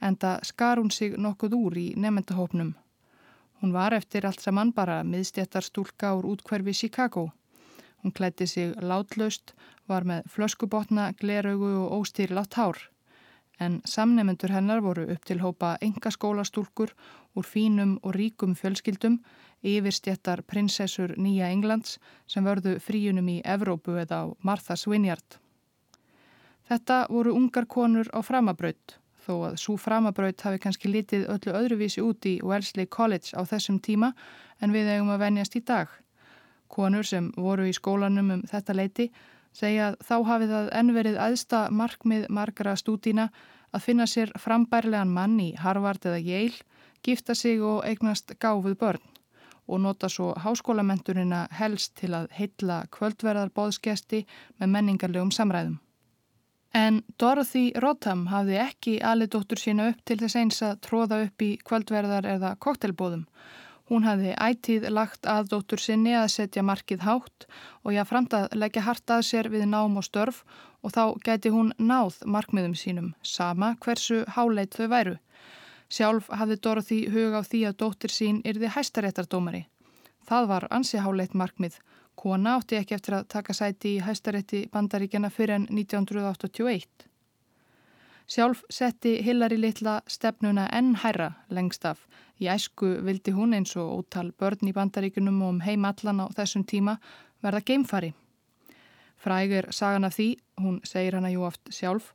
en 0.00 0.16
það 0.16 0.44
skar 0.52 0.78
hún 0.78 0.92
sig 0.94 1.16
nokkuð 1.18 1.56
úr 1.58 1.78
í 1.80 1.88
nefendahópnum. 1.96 2.74
Hún 3.60 3.72
var 3.74 3.96
eftir 3.96 4.26
allt 4.26 4.40
saman 4.40 4.70
bara 4.72 5.02
miðstjættarstúlka 5.04 6.14
úr 6.20 6.28
útkverfi 6.34 6.76
Chicago 6.84 7.30
Hún 8.02 8.12
klætti 8.12 8.46
sig 8.46 8.74
látlaust, 8.80 9.54
var 9.88 10.06
með 10.08 10.28
flöskubotna, 10.32 11.12
gleraugu 11.18 11.72
og 11.84 11.98
óstýrlátt 12.00 12.54
hár. 12.60 12.78
En 13.58 13.80
samnefnendur 13.84 14.52
hennar 14.54 14.80
voru 14.84 15.08
upp 15.10 15.24
til 15.26 15.40
hópa 15.42 15.76
enga 15.82 16.12
skólastúlkur 16.14 16.92
úr 17.34 17.46
fínum 17.46 17.96
og 18.02 18.14
ríkum 18.14 18.54
fjölskyldum, 18.54 19.18
yfirstjættar 19.66 20.44
prinsessur 20.46 21.16
Nýja 21.18 21.50
Englands 21.50 21.98
sem 22.26 22.46
vörðu 22.46 22.76
fríunum 22.78 23.28
í 23.28 23.40
Evrópu 23.42 23.98
eða 23.98 24.22
á 24.22 24.24
Martha's 24.46 24.86
Vineyard. 24.86 25.40
Þetta 26.68 27.06
voru 27.10 27.34
ungar 27.34 27.66
konur 27.66 28.06
á 28.14 28.22
framabraut, 28.22 28.98
þó 29.26 29.32
að 29.48 29.56
svo 29.62 29.76
framabraut 29.80 30.40
hafi 30.44 30.60
kannski 30.62 30.92
litið 30.92 31.26
öllu 31.32 31.54
öðruvísi 31.58 32.04
út 32.04 32.28
í 32.28 32.38
Wellesley 32.44 32.86
College 32.86 33.34
á 33.34 33.42
þessum 33.42 33.80
tíma 33.80 34.12
en 34.60 34.74
við 34.76 34.92
eigum 34.92 35.10
að 35.10 35.24
venjast 35.24 35.56
í 35.58 35.64
dag. 35.64 35.88
Konur 36.68 37.06
sem 37.08 37.32
voru 37.36 37.66
í 37.66 37.74
skólanum 37.74 38.30
um 38.36 38.46
þetta 38.46 38.76
leiti 38.76 39.08
segja 39.58 39.90
að 39.90 40.00
þá 40.08 40.16
hafi 40.30 40.48
það 40.52 40.72
ennverið 40.80 41.20
aðsta 41.26 41.60
markmið 41.74 42.26
margra 42.30 42.74
stúdína 42.78 43.28
að 43.74 43.84
finna 43.84 44.06
sér 44.08 44.32
frambærlegan 44.40 45.12
mann 45.12 45.38
í 45.42 45.50
Harvard 45.58 46.06
eða 46.06 46.20
Yale, 46.22 46.64
gifta 47.04 47.34
sig 47.34 47.62
og 47.62 47.84
eignast 47.86 48.34
gáfuð 48.40 48.78
börn 48.80 49.04
og 49.68 49.82
nota 49.84 50.08
svo 50.08 50.30
háskólamenturina 50.40 51.42
helst 51.52 51.98
til 52.00 52.14
að 52.16 52.30
heitla 52.32 52.86
kvöldverðar 52.94 53.50
bóðskesti 53.52 54.22
með 54.56 54.72
menningarlegum 54.74 55.32
samræðum. 55.34 55.76
En 56.72 57.02
Dorothy 57.20 57.72
Rotham 57.80 58.26
hafði 58.32 58.58
ekki 58.62 58.94
alið 59.04 59.34
dóttur 59.34 59.60
sína 59.60 59.90
upp 59.92 60.00
til 60.08 60.18
þess 60.22 60.36
eins 60.40 60.62
að 60.64 60.80
tróða 60.84 61.22
upp 61.26 61.44
í 61.44 61.50
kvöldverðar 61.64 62.28
eða 62.36 62.54
koktelbóðum 62.64 63.26
Hún 63.88 64.04
hafði 64.04 64.34
ætíð 64.36 64.88
lagt 64.92 65.24
aðdóttur 65.24 65.80
sinni 65.80 66.12
að 66.12 66.26
setja 66.34 66.64
markið 66.70 67.06
hátt 67.06 67.46
og 67.84 67.94
já 67.96 68.02
framt 68.04 68.34
að 68.36 68.58
leggja 68.60 68.84
hart 68.84 69.14
að 69.14 69.22
sér 69.30 69.48
við 69.48 69.64
nám 69.70 69.96
og 69.96 70.04
störf 70.04 70.42
og 70.84 70.92
þá 70.92 71.04
gæti 71.24 71.52
hún 71.54 71.72
náð 71.78 72.20
markmiðum 72.28 72.76
sínum, 72.76 73.14
sama 73.22 73.74
hversu 73.80 74.24
háleit 74.36 74.76
þau 74.76 74.88
væru. 74.92 75.16
Sjálf 75.88 76.28
hafði 76.28 76.60
Dorothy 76.60 77.00
hug 77.08 77.32
á 77.32 77.40
því 77.40 77.62
að 77.70 77.78
dóttir 77.80 78.12
sín 78.12 78.42
yrði 78.44 78.68
hæstaréttardómari. 78.76 79.64
Það 80.28 80.48
var 80.52 80.68
ansi 80.70 81.00
háleit 81.00 81.32
markmið. 81.32 81.78
Kona 82.18 82.58
átti 82.58 82.76
ekki 82.76 82.96
eftir 82.98 83.16
að 83.16 83.28
taka 83.32 83.56
sæti 83.56 83.94
í 83.96 84.02
hæstarétti 84.04 84.66
bandaríkjana 84.72 85.30
fyrir 85.32 85.56
enn 85.56 85.68
1981. 85.72 87.07
Sjálf 88.28 88.60
setti 88.70 89.22
Hillary 89.24 89.56
litla 89.56 90.02
stefnuna 90.04 90.66
enn 90.76 90.98
hærra 91.00 91.30
lengst 91.48 91.86
af. 91.88 92.02
Í 92.36 92.50
æsku 92.52 92.90
vildi 93.06 93.32
hún 93.32 93.54
eins 93.56 93.72
og 93.80 94.02
ótal 94.02 94.34
börn 94.36 94.68
í 94.68 94.74
bandaríkunum 94.76 95.38
og 95.46 95.54
um 95.54 95.60
heim 95.64 95.86
allan 95.88 96.20
á 96.20 96.26
þessum 96.36 96.66
tíma 96.68 96.98
verða 97.40 97.62
geimfari. 97.64 98.12
Frægur 99.16 99.70
sagan 99.72 100.04
af 100.04 100.18
því, 100.18 100.28
hún 100.60 100.76
segir 100.84 101.16
hana 101.16 101.32
jú 101.32 101.46
oft 101.48 101.72
sjálf, 101.72 102.12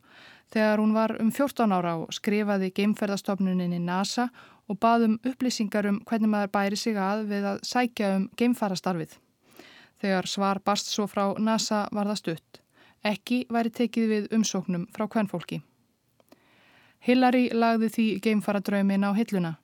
þegar 0.53 0.85
hún 0.85 0.93
var 0.93 1.15
um 1.19 1.33
14 1.33 1.73
ára 1.73 1.95
og 2.03 2.13
skrifaði 2.13 2.69
geimferðastofnuninni 2.77 3.81
NASA 3.81 4.29
og 4.69 4.77
baðum 4.77 5.17
upplýsingar 5.25 5.89
um 5.89 5.99
hvernig 6.05 6.29
maður 6.29 6.53
bæri 6.53 6.77
sig 6.77 6.93
að 6.93 7.25
við 7.33 7.51
að 7.55 7.61
sækja 7.65 8.15
um 8.19 8.29
geimfarastarfið. 8.37 9.17
Þegar 9.97 10.29
svar 10.29 10.61
bast 10.61 10.93
svo 10.93 11.09
frá 11.09 11.33
NASA 11.39 11.87
var 11.91 12.05
það 12.05 12.21
stutt. 12.21 12.63
Ekki 13.03 13.45
væri 13.49 13.73
tekið 13.73 14.09
við 14.15 14.33
umsóknum 14.37 14.91
frá 14.93 15.09
hvernfólki. 15.09 15.63
Hillary 17.03 17.49
lagði 17.51 17.89
því 17.91 18.07
geimfaradraumin 18.23 19.03
á 19.03 19.11
hilluna. 19.17 19.57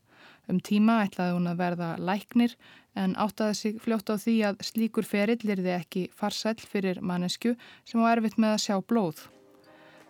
Um 0.49 0.59
tíma 0.59 1.03
ætlaði 1.05 1.35
hún 1.37 1.47
að 1.47 1.59
verða 1.61 1.89
læknir 2.01 2.55
en 2.99 3.13
áttaði 3.15 3.55
sig 3.55 3.77
fljótt 3.79 4.09
á 4.11 4.19
því 4.19 4.35
að 4.49 4.63
slíkur 4.65 5.07
ferill 5.07 5.39
lirði 5.47 5.71
ekki 5.77 6.07
farsæl 6.11 6.57
fyrir 6.59 6.99
mannesku 6.99 7.53
sem 7.87 8.01
var 8.01 8.17
erfitt 8.19 8.39
með 8.41 8.55
að 8.55 8.63
sjá 8.65 8.75
blóð. 8.91 9.21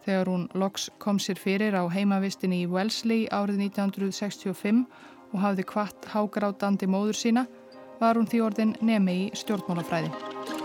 Þegar 0.07 0.31
hún 0.31 0.47
loks 0.57 0.87
kom 0.97 1.19
sér 1.21 1.37
fyrir 1.37 1.77
á 1.77 1.85
heimavistinni 1.91 2.63
í 2.63 2.71
Wellesley 2.71 3.27
árið 3.29 3.61
1965 3.67 4.87
og 5.29 5.43
hafði 5.43 5.67
kvart 5.69 6.09
hágrátandi 6.15 6.89
móður 6.89 7.19
sína 7.19 7.45
var 7.99 8.17
hún 8.17 8.31
því 8.31 8.41
orðin 8.47 8.73
nemi 8.81 9.19
í 9.27 9.29
stjórnmálafræði. 9.37 10.58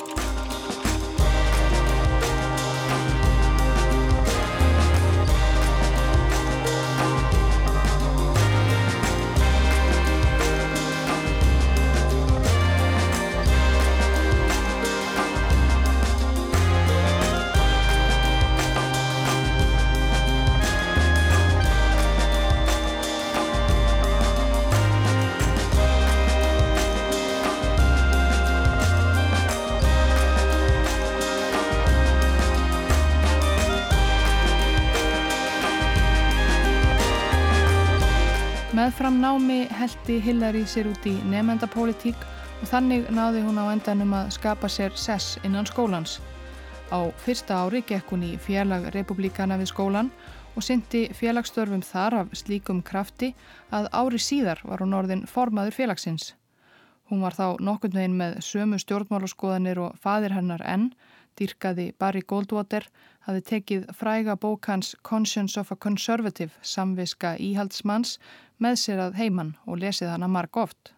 Heldi 40.05 40.21
Hillary 40.21 40.67
sér 40.69 40.91
út 40.91 41.07
í 41.09 41.15
nefndapólitík 41.33 42.25
og 42.61 42.69
þannig 42.69 43.07
náði 43.09 43.41
hún 43.41 43.57
á 43.57 43.73
endanum 43.73 44.11
að 44.13 44.35
skapa 44.37 44.69
sér 44.69 44.93
sess 45.01 45.39
innan 45.49 45.65
skólans. 45.65 46.19
Á 46.93 47.09
fyrsta 47.25 47.63
ári 47.65 47.81
gekk 47.89 48.13
hún 48.13 48.27
í 48.29 48.35
félag 48.37 48.91
republikana 48.93 49.57
við 49.57 49.71
skólan 49.73 50.11
og 50.53 50.67
syndi 50.67 51.07
félagsstörfum 51.09 51.81
þar 51.81 52.19
af 52.19 52.37
slíkum 52.37 52.83
krafti 52.85 53.31
að 53.73 53.89
ári 53.97 54.21
síðar 54.21 54.61
var 54.69 54.85
hún 54.85 54.93
orðin 54.93 55.25
formaður 55.25 55.79
félagsins. 55.79 56.35
Hún 57.09 57.25
var 57.25 57.33
þá 57.33 57.57
nokkund 57.65 57.97
veginn 57.97 58.21
með 58.21 58.43
sömu 58.45 58.77
stjórnmálaskoðanir 58.85 59.81
og 59.87 59.97
fadir 60.05 60.37
hennar 60.37 60.61
enn, 60.69 60.91
dýrkaði 61.39 61.93
Barry 61.99 62.23
Goldwater, 62.27 62.87
hafi 63.27 63.43
tekið 63.51 63.87
fræga 63.97 64.37
bókans 64.37 64.95
Conscience 65.03 65.61
of 65.61 65.73
a 65.73 65.77
Conservative, 65.77 66.53
samviska 66.63 67.35
íhaldsmanns, 67.41 68.19
með 68.59 68.79
sér 68.83 69.03
að 69.07 69.19
heimann 69.21 69.55
og 69.67 69.81
lesið 69.83 70.13
hana 70.13 70.29
marg 70.29 70.57
oft. 70.57 70.95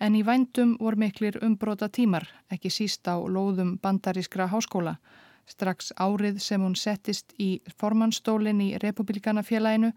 En 0.00 0.16
í 0.18 0.22
vændum 0.26 0.76
voru 0.80 0.98
miklir 0.98 1.38
umbróta 1.46 1.88
tímar, 1.88 2.26
ekki 2.50 2.70
síst 2.70 3.06
á 3.06 3.16
lóðum 3.18 3.76
bandarískra 3.82 4.48
háskóla. 4.50 4.96
Strax 5.46 5.92
árið 5.98 6.40
sem 6.42 6.62
hún 6.62 6.74
settist 6.78 7.34
í 7.38 7.60
formannstólinn 7.78 8.60
í 8.62 8.72
Republikana 8.82 9.42
félaginu 9.42 9.92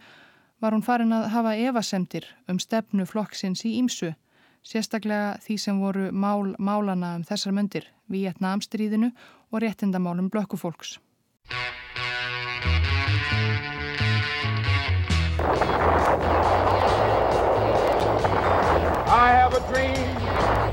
var 0.61 0.73
hún 0.73 0.85
farin 0.85 1.13
að 1.13 1.29
hafa 1.33 1.55
evasemtir 1.57 2.27
um 2.49 2.59
stefnu 2.59 3.05
flokksins 3.05 3.65
í 3.65 3.75
Ímsu 3.79 4.13
sérstaklega 4.65 5.37
því 5.45 5.57
sem 5.61 5.79
voru 5.79 6.09
mál 6.11 6.55
málana 6.57 7.15
um 7.19 7.23
þessar 7.23 7.53
myndir, 7.53 7.85
Vietnamstríðinu 8.11 9.11
og 9.51 9.61
réttindamálum 9.61 10.29
blökkufólks. 10.33 10.97
I 19.07 19.29
have 19.29 19.53
a 19.53 19.61
dream 19.71 19.95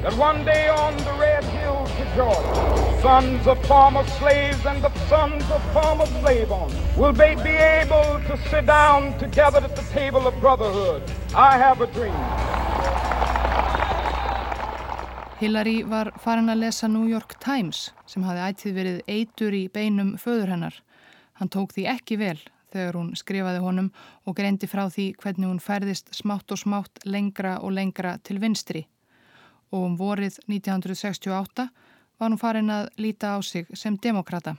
that 0.02 0.14
one 0.16 0.44
day 0.44 0.68
on 0.68 0.96
the 0.96 1.12
red 1.20 1.44
hills 1.44 1.90
of 2.00 2.08
Georgia, 2.16 3.00
sons 3.02 3.46
of 3.46 3.64
former 3.66 4.04
slaves 4.18 4.64
and 4.66 4.82
the 4.82 4.90
sons 5.08 5.44
of 5.50 5.62
former 5.72 6.06
slave 6.06 6.50
owners 6.50 6.74
will 6.96 7.12
be 7.12 7.52
able 7.56 8.20
to 8.26 8.36
sit 8.50 8.66
down 8.66 9.16
together 9.18 9.58
at 9.58 9.76
the 9.76 9.82
table 9.92 10.26
of 10.26 10.34
brotherhood. 10.40 11.02
I 11.34 11.56
have 11.58 11.80
a 11.82 11.86
dream. 11.86 12.51
Hillary 15.42 15.80
var 15.82 16.12
farin 16.22 16.52
að 16.52 16.60
lesa 16.60 16.86
New 16.86 17.08
York 17.10 17.32
Times 17.42 17.88
sem 18.06 18.22
hafi 18.22 18.38
ættið 18.46 18.74
verið 18.76 18.98
eitur 19.10 19.54
í 19.58 19.64
beinum 19.74 20.12
föður 20.14 20.52
hennar. 20.52 20.74
Hann 21.34 21.48
tók 21.50 21.72
því 21.74 21.86
ekki 21.90 22.18
vel 22.20 22.36
þegar 22.70 22.94
hún 22.94 23.08
skrifaði 23.18 23.62
honum 23.64 23.88
og 24.22 24.36
greindi 24.38 24.68
frá 24.70 24.84
því 24.86 25.08
hvernig 25.18 25.50
hún 25.50 25.58
færðist 25.64 26.12
smátt 26.14 26.54
og 26.54 26.60
smátt 26.62 27.02
lengra 27.02 27.56
og 27.58 27.74
lengra 27.74 28.12
til 28.22 28.38
vinstri. 28.38 28.84
Og 29.74 29.88
um 29.88 29.96
vorið 29.98 30.36
1968 30.46 31.64
var 31.66 32.30
hún 32.30 32.38
farin 32.38 32.70
að 32.70 32.92
líta 33.02 33.32
á 33.34 33.42
sig 33.42 33.66
sem 33.74 33.96
demokrata. 33.98 34.54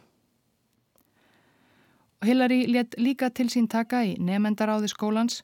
Hillary 2.28 2.66
let 2.68 3.00
líka 3.00 3.30
til 3.32 3.48
sín 3.48 3.70
taka 3.72 4.04
í 4.04 4.18
nefendaráði 4.20 4.92
skólans 4.92 5.40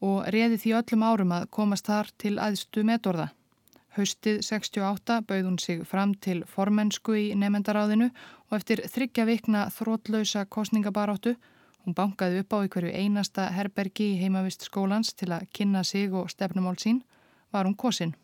og 0.00 0.24
reði 0.32 0.56
því 0.56 0.74
öllum 0.80 1.04
árum 1.04 1.36
að 1.36 1.46
komast 1.52 1.92
þar 1.92 2.08
til 2.16 2.38
aðstu 2.40 2.80
metorða. 2.80 3.28
Haustið 3.96 4.44
68 4.46 5.16
bauð 5.26 5.46
hún 5.48 5.58
sig 5.58 5.80
fram 5.82 6.12
til 6.14 6.44
formensku 6.46 7.16
í 7.18 7.24
nefndaráðinu 7.34 8.06
og 8.50 8.56
eftir 8.60 8.84
þryggja 8.86 9.24
vikna 9.26 9.64
þrótlausa 9.74 10.44
kostningabaráttu, 10.46 11.34
hún 11.82 11.96
bankaði 11.98 12.44
upp 12.44 12.54
á 12.54 12.58
einhverju 12.62 12.92
einasta 12.94 13.48
herbergi 13.50 14.12
í 14.12 14.18
heimavist 14.22 14.62
skólans 14.68 15.10
til 15.18 15.32
að 15.34 15.48
kynna 15.52 15.82
sig 15.82 16.14
og 16.14 16.30
stefnumál 16.30 16.78
sín, 16.78 17.02
var 17.50 17.66
hún 17.66 17.74
kosin. 17.74 18.14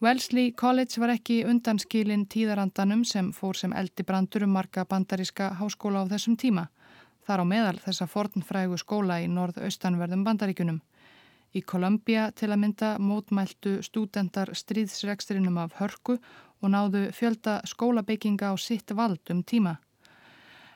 Wellesley 0.00 0.54
College 0.56 1.00
var 1.02 1.10
ekki 1.12 1.42
undanskilin 1.44 2.24
tíðarandanum 2.32 3.02
sem 3.04 3.34
fór 3.36 3.58
sem 3.60 3.74
eldi 3.76 4.06
brandur 4.08 4.46
um 4.46 4.54
marga 4.56 4.86
bandaríska 4.88 5.50
háskóla 5.58 6.06
á 6.08 6.10
þessum 6.14 6.38
tíma. 6.40 6.70
Þar 7.28 7.44
á 7.44 7.50
meðal 7.52 7.78
þessa 7.84 8.08
fornfrægu 8.08 8.78
skóla 8.80 9.20
í 9.20 9.28
norð-austanverðum 9.28 10.24
bandaríkunum. 10.24 10.80
Í 11.54 11.62
Kolumbia 11.66 12.28
til 12.30 12.50
að 12.52 12.60
mynda 12.62 12.90
mótmæltu 13.02 13.80
stúdendar 13.82 14.52
stríðsreksturinnum 14.54 15.58
af 15.58 15.74
hörku 15.80 16.18
og 16.62 16.70
náðu 16.70 17.08
fjölda 17.16 17.60
skólabeikinga 17.66 18.52
á 18.52 18.54
sitt 18.58 18.94
vald 18.94 19.32
um 19.34 19.42
tíma. 19.42 19.76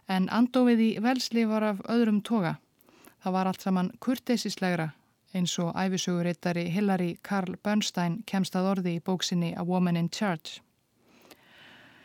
En 0.09 0.29
andofið 0.29 0.81
í 0.81 0.91
velsli 1.01 1.47
var 1.47 1.63
af 1.63 1.81
öðrum 1.89 2.21
toga. 2.23 2.57
Það 3.23 3.33
var 3.33 3.47
allt 3.47 3.63
saman 3.63 3.93
kurteisislegra 4.01 4.91
eins 5.35 5.59
og 5.59 5.75
æfisögurittari 5.75 6.69
Hillary 6.71 7.17
Carl 7.23 7.57
Bernstein 7.65 8.21
kemst 8.27 8.57
að 8.57 8.71
orði 8.75 8.97
í 8.99 9.03
bóksinni 9.03 9.55
A 9.59 9.65
Woman 9.67 9.97
in 9.97 10.11
Charge. 10.11 10.61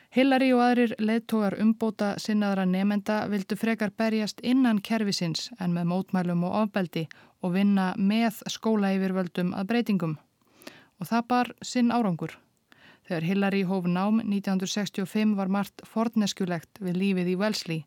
Hillary 0.10 0.48
og 0.56 0.64
aðrir 0.66 0.94
leðtógar 0.98 1.54
umbóta 1.62 2.16
sinnaðra 2.18 2.64
nefenda 2.66 3.20
vildu 3.30 3.54
frekar 3.54 3.92
berjast 3.94 4.40
innan 4.42 4.80
kervisins 4.82 5.52
en 5.62 5.76
með 5.76 5.86
mótmælum 5.92 6.48
og 6.48 6.56
ofbeldi 6.64 7.04
og 7.46 7.54
vinna 7.54 7.92
með 7.94 8.40
skólaeyfirvöldum 8.50 9.52
að 9.54 9.70
breytingum. 9.70 10.16
Og 10.98 11.12
það 11.12 11.28
bar 11.30 11.52
sinn 11.62 11.94
árangur. 11.94 12.34
Þegar 13.06 13.30
Hillary 13.30 13.62
hóf 13.70 13.86
nám 13.86 14.18
1965 14.26 15.38
var 15.38 15.54
margt 15.54 15.86
forneskjulegt 15.86 16.82
við 16.82 17.00
lífið 17.04 17.32
í 17.36 17.38
Wellesley. 17.44 17.86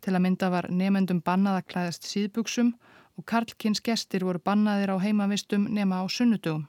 Til 0.00 0.16
að 0.16 0.24
mynda 0.24 0.48
var 0.48 0.72
nefendum 0.72 1.20
bannað 1.20 1.60
að 1.60 1.70
klæðast 1.74 2.08
síðbuksum 2.08 2.72
og 3.20 3.28
Karlkins 3.28 3.84
gestir 3.84 4.24
voru 4.24 4.40
bannaðir 4.40 4.96
á 4.96 5.04
heimavistum 5.04 5.68
nema 5.68 6.00
á 6.00 6.08
sunnudugum. 6.08 6.64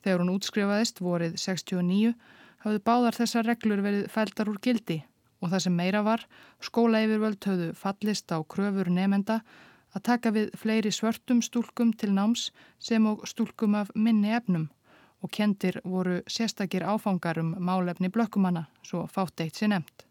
Þegar 0.00 0.24
hún 0.24 0.36
útskrifaðist 0.38 1.04
vorið 1.04 1.36
69 1.36 2.14
hafðu 2.64 2.82
báðar 2.84 3.16
þessar 3.16 3.48
reglur 3.48 3.82
verið 3.84 4.10
fældar 4.12 4.50
úr 4.52 4.60
gildi 4.62 5.00
og 5.40 5.52
það 5.52 5.64
sem 5.64 5.76
meira 5.76 6.02
var, 6.04 6.26
skólaeyfirvöld 6.60 7.46
hafðu 7.48 7.70
fallist 7.76 8.32
á 8.32 8.38
kröfur 8.44 8.90
nefenda 8.92 9.40
að 9.96 10.04
taka 10.10 10.32
við 10.34 10.52
fleiri 10.58 10.92
svörtum 10.94 11.40
stúlkum 11.42 11.94
til 11.96 12.12
náms 12.14 12.50
sem 12.78 13.06
og 13.06 13.24
stúlkum 13.28 13.78
af 13.80 13.90
minni 13.94 14.34
efnum 14.36 14.68
og 15.20 15.32
kendir 15.32 15.80
voru 15.84 16.20
sérstakir 16.28 16.84
áfangar 16.84 17.40
um 17.40 17.56
málefni 17.58 18.08
blökkumanna, 18.08 18.68
svo 18.82 19.06
fátt 19.06 19.40
eitt 19.40 19.56
sér 19.56 19.74
nefnt. 19.74 20.06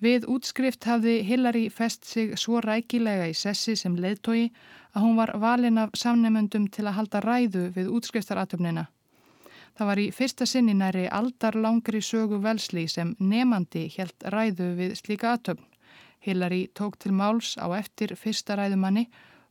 Við 0.00 0.24
útskrift 0.32 0.86
hafði 0.88 1.18
Hillary 1.28 1.66
fest 1.68 2.06
sig 2.08 2.38
svo 2.38 2.60
rækilega 2.64 3.26
í 3.28 3.34
sessi 3.36 3.74
sem 3.76 3.98
leðtogi 4.00 4.46
að 4.94 5.02
hún 5.04 5.18
var 5.18 5.34
valin 5.42 5.78
af 5.82 5.90
samnefnendum 5.94 6.70
til 6.72 6.86
að 6.86 6.96
halda 6.96 7.20
ræðu 7.20 7.66
við 7.74 7.90
útskrifstaratöfnina. 7.98 8.86
Það 9.78 9.90
var 9.90 10.00
í 10.02 10.06
fyrsta 10.12 10.46
sinni 10.46 10.74
næri 10.76 11.06
aldarlangri 11.08 12.00
sögu 12.04 12.40
velsli 12.42 12.86
sem 12.88 13.14
nefandi 13.18 13.86
helt 13.96 14.26
ræðu 14.34 14.72
við 14.78 14.96
slíka 15.00 15.34
atöfn. 15.36 15.66
Hillary 16.20 16.66
tók 16.76 16.98
til 17.00 17.12
máls 17.16 17.54
á 17.56 17.66
eftir 17.78 18.12
fyrsta 18.16 18.56
ræðumanni, 18.60 19.06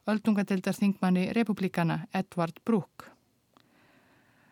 öldungadeildarþingmanni 0.10 1.32
republikana 1.34 2.04
Edvard 2.14 2.62
Brooke. 2.66 3.10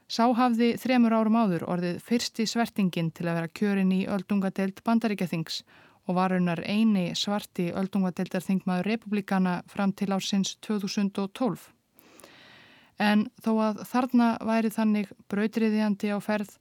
Sá 0.08 0.23
hafði 0.34 0.71
þremur 0.80 1.13
árum 1.13 1.36
áður 1.36 1.65
orðið 1.67 1.97
fyrsti 1.99 2.45
svertingin 2.47 3.12
til 3.12 3.27
að 3.27 3.41
vera 3.41 3.53
kjörin 3.60 3.91
í 3.91 4.06
öldungadeild 4.08 4.80
bandaríkjathings 4.88 5.62
og 6.08 6.15
var 6.15 6.32
raunar 6.32 6.62
eini 6.63 7.10
svarti 7.15 7.67
öldungadeildarþingmaður 7.75 8.88
republikana 8.93 9.58
fram 9.67 9.91
til 9.91 10.13
ásins 10.15 10.56
2012. 10.63 11.76
En 12.97 13.27
þó 13.43 13.51
að 13.69 13.81
þarna 13.91 14.27
væri 14.41 14.73
þannig 14.73 15.12
brautriðjandi 15.29 16.13
á 16.13 16.17
ferð 16.21 16.57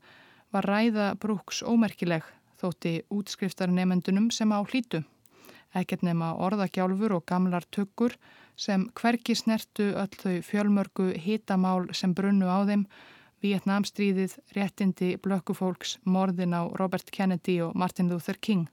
var 0.53 0.69
ræða 0.69 1.15
Brooks 1.21 1.63
ómerkileg 1.65 2.25
þótti 2.61 2.99
útskriftarnemendunum 3.13 4.31
sem 4.33 4.53
á 4.53 4.61
hlítu 4.65 5.05
ekkert 5.81 6.05
nema 6.07 6.33
orðagjálfur 6.47 7.17
og 7.19 7.27
gamlar 7.29 7.67
tökkur 7.75 8.17
sem 8.57 8.89
hverki 8.97 9.37
snertu 9.37 9.91
öll 9.99 10.17
þau 10.23 10.41
fjölmörgu 10.47 11.11
hitamál 11.21 11.89
sem 11.93 12.15
brunnu 12.17 12.49
á 12.49 12.65
þeim, 12.69 12.87
Vietnamstríðið, 13.45 14.39
réttindi, 14.57 15.11
blökkufólks, 15.21 15.99
morðin 16.05 16.57
á 16.57 16.65
Robert 16.81 17.11
Kennedy 17.13 17.59
og 17.61 17.77
Martin 17.77 18.09
Luther 18.09 18.39
King. 18.41 18.65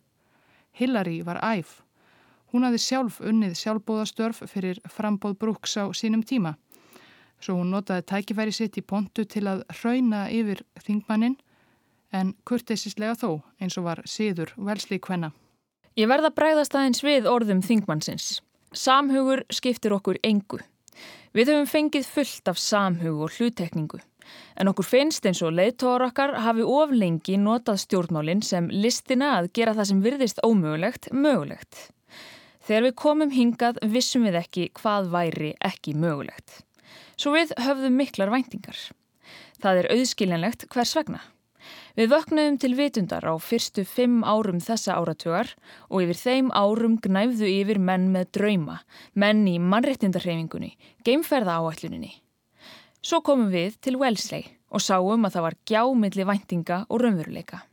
Hillary 0.71 1.19
var 1.21 1.41
æf. 1.43 1.81
Hún 2.53 2.63
hafði 2.63 2.79
sjálf 2.79 3.19
unnið 3.19 3.57
sjálfbóðastörf 3.59 4.39
fyrir 4.47 4.79
frambóð 4.87 5.35
brúks 5.41 5.75
á 5.75 5.91
sínum 5.91 6.23
tíma. 6.23 6.55
Svo 7.43 7.57
hún 7.59 7.73
notaði 7.75 8.05
tækifæri 8.07 8.53
sitt 8.55 8.77
í 8.79 8.81
pontu 8.87 9.25
til 9.27 9.43
að 9.51 9.65
hrauna 9.81 10.29
yfir 10.31 10.61
þingmannin 10.79 11.35
en 12.15 12.29
kurteisislega 12.47 13.17
þó 13.19 13.41
eins 13.59 13.75
og 13.79 13.89
var 13.89 14.01
síður 14.07 14.53
velslík 14.55 15.09
hvenna. 15.09 15.33
Ég 15.99 16.07
verða 16.07 16.31
bræðast 16.31 16.77
aðeins 16.77 17.03
við 17.03 17.27
orðum 17.27 17.59
þingmannsins. 17.65 18.39
Samhugur 18.71 19.43
skiptir 19.51 19.93
okkur 19.97 20.21
engu. 20.23 20.61
Við 21.35 21.51
höfum 21.51 21.67
fengið 21.67 22.07
fullt 22.07 22.47
af 22.47 22.61
samhug 22.61 23.25
og 23.27 23.35
hlutekningu. 23.35 23.99
En 24.55 24.71
okkur 24.71 24.87
finnst 24.87 25.27
eins 25.27 25.43
og 25.43 25.51
leiðtóra 25.57 26.07
okkar 26.13 26.37
hafi 26.45 26.63
oflengi 26.63 27.35
notað 27.41 27.83
stjórnmálinn 27.83 28.45
sem 28.45 28.71
listina 28.71 29.35
að 29.41 29.51
gera 29.57 29.75
það 29.75 29.89
sem 29.91 30.03
virðist 30.05 30.43
ómögulegt, 30.47 31.11
mögulegt. 31.11 31.89
Þegar 32.63 32.87
við 32.87 32.99
komum 33.03 33.33
hingað 33.35 33.81
vissum 33.91 34.23
við 34.29 34.39
ekki 34.39 34.69
hvað 34.79 35.11
væri 35.11 35.55
ekki 35.59 35.97
mögulegt. 35.99 36.62
Svo 37.23 37.31
við 37.37 37.53
höfðum 37.55 37.93
miklar 37.95 38.27
væntingar. 38.33 38.75
Það 39.63 39.77
er 39.79 39.87
auðskiljanlegt 39.93 40.65
hvers 40.73 40.91
vegna. 40.97 41.21
Við 41.95 42.09
vöknuðum 42.11 42.57
til 42.59 42.71
vitundar 42.75 43.23
á 43.23 43.31
fyrstu 43.39 43.85
fimm 43.87 44.25
árum 44.27 44.59
þessa 44.59 44.97
áratugar 44.99 45.53
og 45.87 46.03
yfir 46.03 46.19
þeim 46.19 46.49
árum 46.51 46.97
gnæfðu 46.99 47.47
yfir 47.47 47.79
menn 47.79 48.09
með 48.11 48.27
drauma, 48.35 48.81
menn 49.15 49.47
í 49.47 49.55
mannrettindarhefingunni, 49.55 50.73
geimferða 51.07 51.61
áætluninni. 51.63 52.11
Svo 52.99 53.23
komum 53.23 53.53
við 53.55 53.79
til 53.79 53.95
Wellesley 54.03 54.49
og 54.67 54.83
sáum 54.83 55.23
að 55.23 55.37
það 55.37 55.47
var 55.47 55.61
gjámiðli 55.71 56.27
væntinga 56.27 56.83
og 56.89 57.05
raunveruleika. 57.05 57.63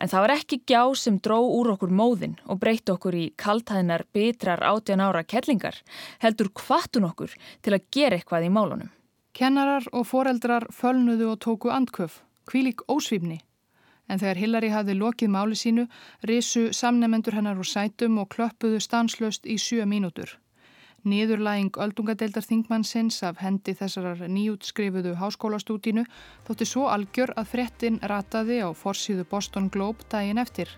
En 0.00 0.08
það 0.08 0.24
var 0.24 0.32
ekki 0.38 0.62
gjá 0.64 0.82
sem 0.96 1.18
dró 1.20 1.38
úr 1.44 1.74
okkur 1.74 1.92
móðin 1.92 2.38
og 2.48 2.62
breytti 2.62 2.94
okkur 2.94 3.16
í 3.18 3.26
kaltæðinar 3.36 4.06
bitrar 4.16 4.64
átjan 4.64 5.04
ára 5.04 5.20
kellingar, 5.28 5.76
heldur 6.24 6.48
kvattun 6.56 7.08
okkur 7.10 7.36
til 7.60 7.76
að 7.76 7.86
gera 7.92 8.16
eitthvað 8.16 8.48
í 8.48 8.54
málunum. 8.54 8.90
Kennarar 9.36 9.84
og 9.92 10.08
foreldrar 10.08 10.66
fölnuðu 10.74 11.30
og 11.34 11.40
tóku 11.44 11.70
andköf 11.70 12.22
kvílik 12.50 12.82
ósvífni. 12.88 13.40
En 14.10 14.18
þegar 14.18 14.40
Hillary 14.42 14.70
hafði 14.74 14.96
lokið 14.98 15.30
máli 15.30 15.56
sínu, 15.58 15.86
risu 16.26 16.70
samnefendur 16.74 17.36
hennar 17.38 17.60
úr 17.60 17.68
sætum 17.68 18.18
og 18.18 18.32
klöppuðu 18.34 18.80
stanslöst 18.82 19.46
í 19.46 19.54
sjö 19.54 19.86
mínútur. 19.86 20.32
Nýðurlæging 21.08 21.78
öldungadeildar 21.80 22.44
þingmannsins 22.44 23.22
af 23.24 23.38
hendi 23.40 23.72
þessarar 23.72 24.26
nýjútskrifuðu 24.28 25.14
háskólastúdínu 25.16 26.04
þótti 26.44 26.66
svo 26.68 26.90
algjör 26.92 27.32
að 27.40 27.48
frettin 27.54 27.96
rataði 28.12 28.58
á 28.60 28.68
forsýðu 28.76 29.24
Boston 29.30 29.70
Globe 29.72 30.04
daginn 30.12 30.42
eftir 30.42 30.74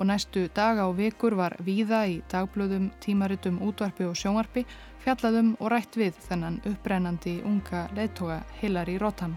og 0.00 0.08
næstu 0.08 0.46
daga 0.56 0.86
og 0.88 0.96
vikur 0.96 1.36
var 1.36 1.58
víða 1.60 2.06
í 2.08 2.16
dagblöðum, 2.32 2.88
tímaritum, 3.04 3.60
útvarpi 3.68 4.08
og 4.08 4.16
sjónvarpi 4.16 4.64
fjallaðum 5.04 5.52
og 5.60 5.74
rætt 5.74 6.00
við 6.00 6.16
þennan 6.30 6.56
upprennandi 6.72 7.36
unga 7.44 7.84
leittoga 7.92 8.40
Hillary 8.62 8.96
Rotham. 8.96 9.36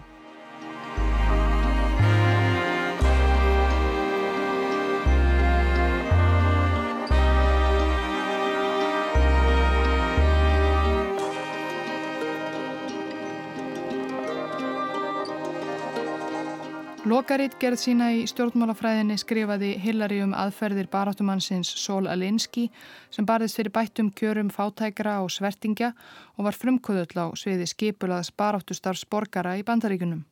Lokaritt 17.04 17.58
gerð 17.60 17.82
sína 17.82 18.06
í 18.16 18.22
stjórnmálafræðinni 18.24 19.18
skrifaði 19.20 19.74
Hillary 19.76 20.22
um 20.24 20.30
aðferðir 20.32 20.86
baráttumannsins 20.88 21.68
Sol 21.76 22.06
Alinsky 22.08 22.70
sem 23.12 23.26
barðist 23.28 23.58
fyrir 23.58 23.74
bættum 23.76 24.08
kjörum 24.16 24.48
fátækra 24.48 25.18
og 25.20 25.28
svertingja 25.34 25.90
og 26.38 26.46
var 26.46 26.56
frumkvöðull 26.56 27.20
á 27.20 27.26
sviði 27.36 27.68
skipulaðs 27.68 28.32
baráttustars 28.32 29.04
borgara 29.04 29.52
í 29.60 29.66
bandaríkunum. 29.68 30.24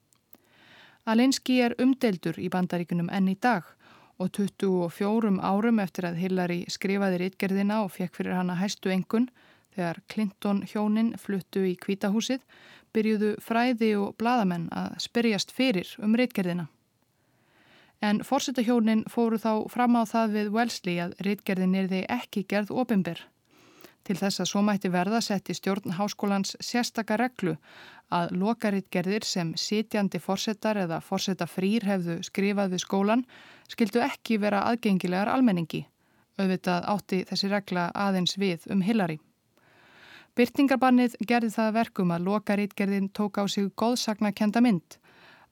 Alinsky 1.04 1.61
er 1.61 1.76
umdeldur 1.76 2.40
í 2.40 2.48
bandaríkunum 2.48 3.12
enn 3.12 3.28
í 3.28 3.37
dag 3.37 3.68
og 4.16 4.32
24 4.32 5.37
árum 5.44 5.85
eftir 5.85 6.08
að 6.08 6.22
Hillary 6.24 6.62
skrifaði 6.72 7.26
rittgerðina 7.26 7.82
og 7.85 7.92
fekk 7.98 8.16
fyrir 8.22 8.40
hana 8.40 8.56
hæstu 8.56 8.96
engun 8.96 9.28
þegar 9.76 10.00
Clinton 10.08 10.64
hjónin 10.64 11.18
fluttu 11.20 11.66
í 11.68 11.76
kvítahúsið 11.76 12.40
byrjuðu 12.96 13.35
fræði 13.40 13.94
og 13.98 14.14
bladamenn 14.20 14.68
að 14.72 14.96
spyrjast 15.07 15.52
fyrir 15.55 15.88
um 16.02 16.16
reitgerðina. 16.18 16.68
En 18.02 18.18
fórsetahjónin 18.26 19.05
fóru 19.11 19.38
þá 19.38 19.68
fram 19.70 19.94
á 19.94 20.02
það 20.11 20.33
við 20.37 20.48
Wellesley 20.57 20.98
að 21.05 21.12
reitgerðin 21.22 21.76
er 21.78 21.90
þeir 21.92 22.09
ekki 22.11 22.42
gerð 22.50 22.72
ofinber. 22.83 23.20
Til 24.02 24.16
þess 24.18 24.42
að 24.42 24.48
svo 24.50 24.62
mætti 24.66 24.90
verða 24.90 25.20
setti 25.22 25.55
stjórn 25.55 25.94
háskólans 25.94 26.57
sérstaka 26.59 27.16
reglu 27.20 27.55
að 28.11 28.35
lokaritgerðir 28.40 29.24
sem 29.24 29.52
sitjandi 29.55 30.18
fórsetar 30.18 30.81
eða 30.83 30.98
fórseta 31.00 31.46
frýr 31.46 31.87
hefðu 31.87 32.18
skrifað 32.26 32.74
við 32.74 32.83
skólan 32.83 33.26
skildu 33.70 34.02
ekki 34.02 34.40
vera 34.42 34.64
aðgengilegar 34.72 35.31
almenningi. 35.31 35.87
Auðvitað 36.40 36.88
átti 36.90 37.22
þessi 37.28 37.52
regla 37.52 37.90
aðeins 37.94 38.35
við 38.40 38.66
um 38.74 38.83
Hillary. 38.83 39.20
Byrtingarbannið 40.33 41.18
gerði 41.29 41.51
það 41.53 41.75
verkum 41.77 42.12
að 42.14 42.23
lokarítgerðin 42.25 43.11
tók 43.12 43.37
á 43.37 43.45
sig 43.53 43.66
góðsakna 43.77 44.31
mynd. 44.64 44.97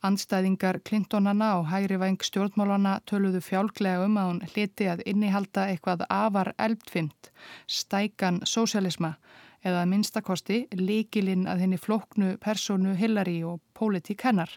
Andstæðingar 0.01 0.79
Clintonana 0.81 1.59
og 1.59 1.67
hægri 1.69 1.99
væng 2.01 2.23
stjórnmálana 2.25 3.01
töluðu 3.05 3.43
fjálglega 3.45 4.07
um 4.07 4.17
að 4.17 4.29
hún 4.31 4.39
hliti 4.55 4.87
að 4.89 5.03
innihalda 5.05 5.67
eitthvað 5.69 6.07
afar 6.09 6.55
eldfimt, 6.57 7.29
stækan 7.69 8.41
sósialisma 8.47 9.19
eða 9.61 9.83
að 9.83 9.91
minnstakosti 9.91 10.57
líkilinn 10.73 11.45
að 11.45 11.61
henni 11.67 11.77
flóknu 11.77 12.39
personu 12.41 12.95
Hillary 12.97 13.43
og 13.45 13.61
pólitík 13.77 14.25
hennar. 14.25 14.49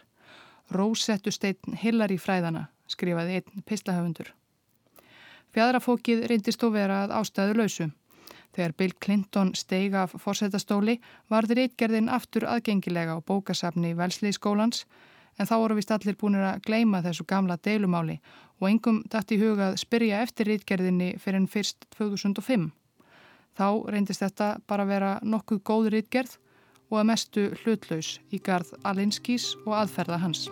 Rósettu 0.72 1.30
steitn 1.36 1.76
Hillary 1.76 2.16
fræðana, 2.16 2.70
skrifaði 2.88 3.42
einn 3.42 3.66
pislahöfundur. 3.68 4.32
Fjadrafókið 5.52 6.24
reyndist 6.32 6.64
þó 6.64 6.70
vera 6.72 7.02
að 7.04 7.14
ástæðu 7.20 7.60
lausu. 7.60 7.90
Þegar 8.54 8.76
Bill 8.78 8.94
Clinton 9.02 9.50
steig 9.58 9.96
af 9.98 10.14
fórsetastóli 10.22 11.00
varði 11.32 11.58
reitgerðin 11.58 12.10
aftur 12.12 12.46
aðgengilega 12.46 13.18
á 13.18 13.26
bókasafni 13.26 13.94
Velsleyskólans 13.98 14.84
en 15.38 15.48
þá 15.50 15.54
voru 15.58 15.78
vist 15.78 15.90
allir 15.90 16.16
búinir 16.18 16.46
að 16.46 16.62
gleima 16.68 17.02
þessu 17.02 17.26
gamla 17.26 17.58
deilumáli 17.58 18.20
og 18.60 18.68
engum 18.70 19.02
dætt 19.10 19.34
í 19.34 19.40
hugað 19.42 19.80
spyrja 19.82 20.22
eftir 20.22 20.52
reitgerðinni 20.52 21.14
fyrir 21.18 21.42
en 21.42 21.50
fyrst 21.50 21.88
2005. 21.98 22.70
Þá 23.54 23.68
reyndist 23.90 24.22
þetta 24.22 24.54
bara 24.70 24.86
vera 24.86 25.16
nokkuð 25.22 25.62
góð 25.66 25.90
reitgerð 25.96 26.38
og 26.90 27.00
að 27.00 27.08
mestu 27.10 27.48
hlutlaus 27.62 28.18
í 28.30 28.42
garð 28.42 28.74
Alinskís 28.86 29.54
og 29.64 29.74
aðferða 29.82 30.22
hans. 30.22 30.46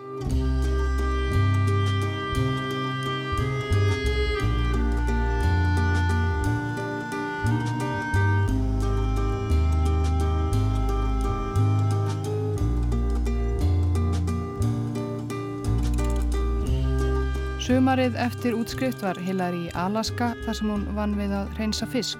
Sumarið 17.63 18.17
eftir 18.19 18.57
útskrift 18.59 18.99
var 19.05 19.15
Hillary 19.23 19.69
í 19.69 19.73
Alaska 19.79 20.33
þar 20.43 20.55
sem 20.57 20.71
hún 20.73 20.81
vann 20.97 21.13
við 21.15 21.31
að 21.31 21.53
reynsa 21.55 21.85
fisk, 21.87 22.19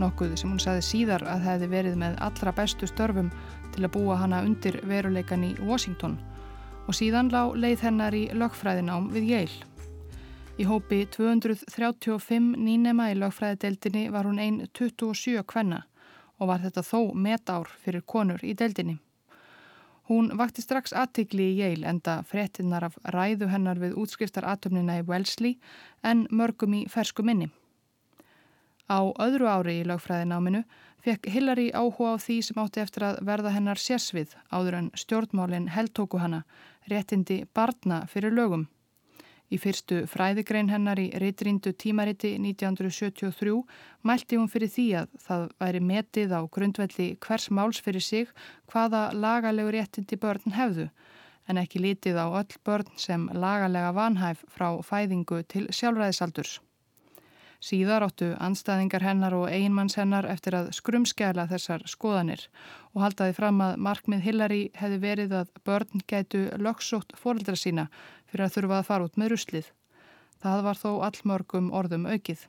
nokkuð 0.00 0.30
sem 0.40 0.48
hún 0.48 0.62
saði 0.64 0.84
síðar 0.86 1.24
að 1.28 1.44
hefði 1.44 1.68
verið 1.74 1.98
með 2.00 2.16
allra 2.24 2.54
bestu 2.56 2.88
störfum 2.88 3.28
til 3.74 3.84
að 3.84 3.92
búa 3.98 4.16
hana 4.22 4.40
undir 4.46 4.78
veruleikan 4.88 5.44
í 5.44 5.50
Washington 5.60 6.16
og 6.86 6.96
síðan 6.96 7.28
lág 7.34 7.52
leið 7.60 7.84
hennar 7.84 8.16
í 8.16 8.22
lögfræðinám 8.32 9.12
við 9.12 9.28
Yale. 9.34 9.68
Í 10.56 10.64
hópi 10.64 11.04
235 11.18 12.56
nýnema 12.56 13.12
í 13.12 13.20
lögfræðideldinni 13.20 14.08
var 14.16 14.24
hún 14.24 14.40
einn 14.40 14.62
27 14.72 15.44
kvenna 15.52 15.84
og 16.40 16.48
var 16.48 16.64
þetta 16.64 16.88
þó 16.88 17.12
metár 17.12 17.68
fyrir 17.84 18.08
konur 18.08 18.40
í 18.40 18.56
deldinni. 18.56 19.02
Hún 20.12 20.26
vakti 20.36 20.60
strax 20.60 20.92
aðtikli 20.92 21.44
í 21.48 21.52
Yale 21.56 21.86
enda 21.88 22.18
frettinnar 22.28 22.84
af 22.84 22.98
ræðu 23.14 23.46
hennar 23.48 23.78
við 23.80 23.94
útskriftaratöfnina 24.02 24.98
í 25.00 25.04
Wellesley 25.08 25.54
en 26.04 26.26
mörgum 26.28 26.74
í 26.76 26.80
fersku 26.92 27.24
minni. 27.24 27.46
Á 28.92 29.00
öðru 29.24 29.48
ári 29.48 29.78
í 29.80 29.86
lögfræðináminu 29.88 30.60
fekk 31.06 31.30
Hillary 31.32 31.70
áhuga 31.72 32.12
á 32.12 32.22
því 32.26 32.36
sem 32.44 32.60
átti 32.60 32.84
eftir 32.84 33.06
að 33.08 33.22
verða 33.30 33.54
hennar 33.56 33.80
sérsvið 33.80 34.36
áður 34.52 34.78
en 34.82 34.92
stjórnmálinn 35.00 35.72
heldtóku 35.72 36.20
hana, 36.20 36.42
réttindi 36.92 37.46
barna 37.56 38.04
fyrir 38.12 38.36
lögum. 38.36 38.68
Í 39.52 39.58
fyrstu 39.60 40.06
fræðigrein 40.08 40.70
hennar 40.72 41.00
í 41.02 41.10
reytríndu 41.20 41.74
tímariti 41.76 42.30
1973 42.40 43.52
mælti 44.08 44.38
hún 44.40 44.48
fyrir 44.48 44.72
því 44.72 44.86
að 45.02 45.18
það 45.26 45.44
væri 45.60 45.82
metið 45.90 46.32
á 46.32 46.40
grundvelli 46.56 47.08
hvers 47.26 47.50
máls 47.52 47.82
fyrir 47.84 48.06
sig 48.06 48.32
hvaða 48.72 49.10
lagalegu 49.12 49.74
réttindi 49.76 50.16
börn 50.22 50.56
hefðu 50.56 50.88
en 51.50 51.60
ekki 51.60 51.82
lítið 51.84 52.16
á 52.16 52.26
öll 52.32 52.58
börn 52.64 52.88
sem 52.96 53.28
lagalega 53.34 53.92
vanhæf 53.92 54.44
frá 54.48 54.68
fæðingu 54.86 55.42
til 55.52 55.66
sjálfræðisaldurs. 55.68 56.60
Síðar 57.62 58.02
áttu 58.08 58.32
anstæðingar 58.42 59.04
hennar 59.06 59.36
og 59.38 59.44
einmanns 59.46 59.94
hennar 59.94 60.26
eftir 60.26 60.56
að 60.58 60.72
skrumskjæla 60.74 61.44
þessar 61.52 61.84
skoðanir 61.86 62.48
og 62.90 63.04
haldaði 63.04 63.36
fram 63.36 63.60
að 63.62 63.76
markmið 63.86 64.24
Hillary 64.24 64.62
hefði 64.74 64.98
verið 65.04 65.36
að 65.42 65.52
börn 65.68 66.02
gætu 66.10 66.40
lögsótt 66.58 67.14
fórildra 67.20 67.54
sína 67.58 67.86
fyrir 68.32 68.46
að 68.48 68.56
þurfa 68.56 68.80
að 68.80 68.88
fara 68.88 69.06
út 69.08 69.20
með 69.20 69.34
ruslið. 69.34 69.68
Það 70.42 70.64
var 70.66 70.80
þó 70.80 70.90
allmörgum 71.06 71.70
orðum 71.76 72.08
aukið. 72.08 72.46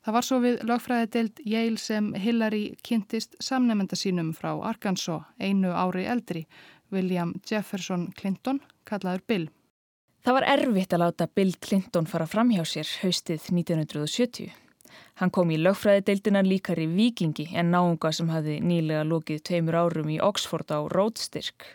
Það 0.00 0.16
var 0.16 0.24
svo 0.24 0.38
við 0.40 0.62
lögfræðidelt 0.64 1.40
Yale 1.44 1.80
sem 1.80 2.10
Hillary 2.16 2.64
kynntist 2.84 3.36
samnefnda 3.44 3.98
sínum 4.00 4.32
frá 4.36 4.54
Arkansas 4.56 5.28
einu 5.38 5.74
ári 5.76 6.06
eldri, 6.08 6.46
William 6.90 7.34
Jefferson 7.46 8.08
Clinton, 8.16 8.62
kallaður 8.88 9.24
Bill. 9.28 9.46
Það 10.24 10.36
var 10.36 10.46
erfitt 10.52 10.96
að 10.96 11.02
láta 11.04 11.28
Bill 11.32 11.52
Clinton 11.60 12.08
fara 12.08 12.26
fram 12.28 12.50
hjá 12.52 12.64
sér 12.68 12.88
haustið 13.04 13.46
1970. 13.52 14.50
Hann 15.20 15.32
kom 15.32 15.52
í 15.52 15.60
lögfræðideildina 15.60 16.42
líkar 16.44 16.80
í 16.80 16.88
vikingi 16.88 17.50
en 17.60 17.70
náunga 17.72 18.12
sem 18.12 18.28
hafi 18.32 18.58
nýlega 18.64 19.04
lókið 19.04 19.44
tveimur 19.48 19.78
árum 19.80 20.08
í 20.12 20.18
Oxford 20.24 20.72
á 20.72 20.80
rótstyrk. 20.92 21.74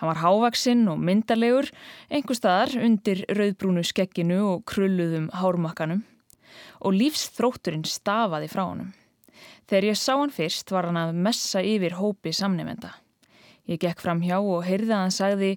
Hann 0.00 0.08
var 0.08 0.22
hávaksinn 0.22 0.86
og 0.88 1.00
myndalegur, 1.04 1.68
einhver 2.08 2.38
staðar 2.38 2.72
undir 2.80 3.20
rauðbrúnu 3.28 3.82
skegginu 3.84 4.38
og 4.54 4.64
krulluðum 4.70 5.28
hármakkanum 5.36 6.00
og 6.80 6.96
lífsþrótturinn 6.96 7.84
stafaði 7.84 8.48
frá 8.48 8.64
honum. 8.64 8.94
Þegar 9.68 9.90
ég 9.90 10.00
sá 10.00 10.14
hann 10.16 10.32
fyrst 10.32 10.72
var 10.72 10.88
hann 10.88 10.98
að 10.98 11.18
messa 11.26 11.60
yfir 11.60 11.98
hópi 12.00 12.32
samnefenda. 12.34 12.94
Ég 13.68 13.78
gekk 13.84 14.00
fram 14.02 14.24
hjá 14.24 14.38
og 14.40 14.64
heyrði 14.66 14.90
að 14.90 15.04
hann 15.04 15.14
sagði 15.14 15.50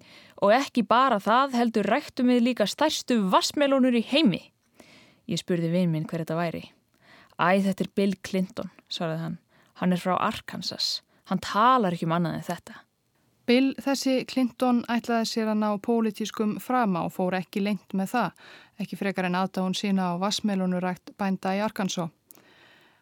og 0.43 0.51
ekki 0.53 0.83
bara 0.85 1.21
það 1.23 1.55
heldur 1.57 1.89
rættum 1.89 2.29
við 2.29 2.43
líka 2.49 2.67
stærstu 2.67 3.21
vassmelónur 3.31 3.95
í 3.95 4.03
heimi. 4.11 4.43
Ég 5.25 5.39
spurði 5.39 5.71
vinn 5.71 5.93
minn 5.93 6.05
hver 6.05 6.25
þetta 6.25 6.37
væri. 6.37 6.65
Æ, 7.39 7.63
þetta 7.63 7.87
er 7.87 7.93
Bill 7.95 8.17
Clinton, 8.21 8.69
svaraði 8.91 9.23
hann. 9.23 9.37
Hann 9.79 9.95
er 9.95 10.03
frá 10.03 10.17
Arkansas. 10.19 10.99
Hann 11.31 11.41
talar 11.41 11.95
ekki 11.95 12.05
um 12.05 12.17
annað 12.19 12.37
en 12.37 12.49
þetta. 12.51 12.83
Bill 13.43 13.73
þessi 13.75 14.21
Clinton 14.23 14.77
ætlaði 14.87 15.27
sér 15.27 15.49
að 15.51 15.57
ná 15.59 15.69
pólitískum 15.83 16.53
frama 16.63 17.01
og 17.03 17.11
fór 17.11 17.35
ekki 17.35 17.59
lengt 17.65 17.91
með 17.91 18.13
það, 18.13 18.29
ekki 18.79 18.99
frekar 19.01 19.27
en 19.27 19.35
aðdáðun 19.35 19.75
sína 19.75 20.13
á 20.15 20.21
vassmelunurækt 20.21 21.11
bænda 21.19 21.51
í 21.57 21.59
Arkansas. 21.65 22.13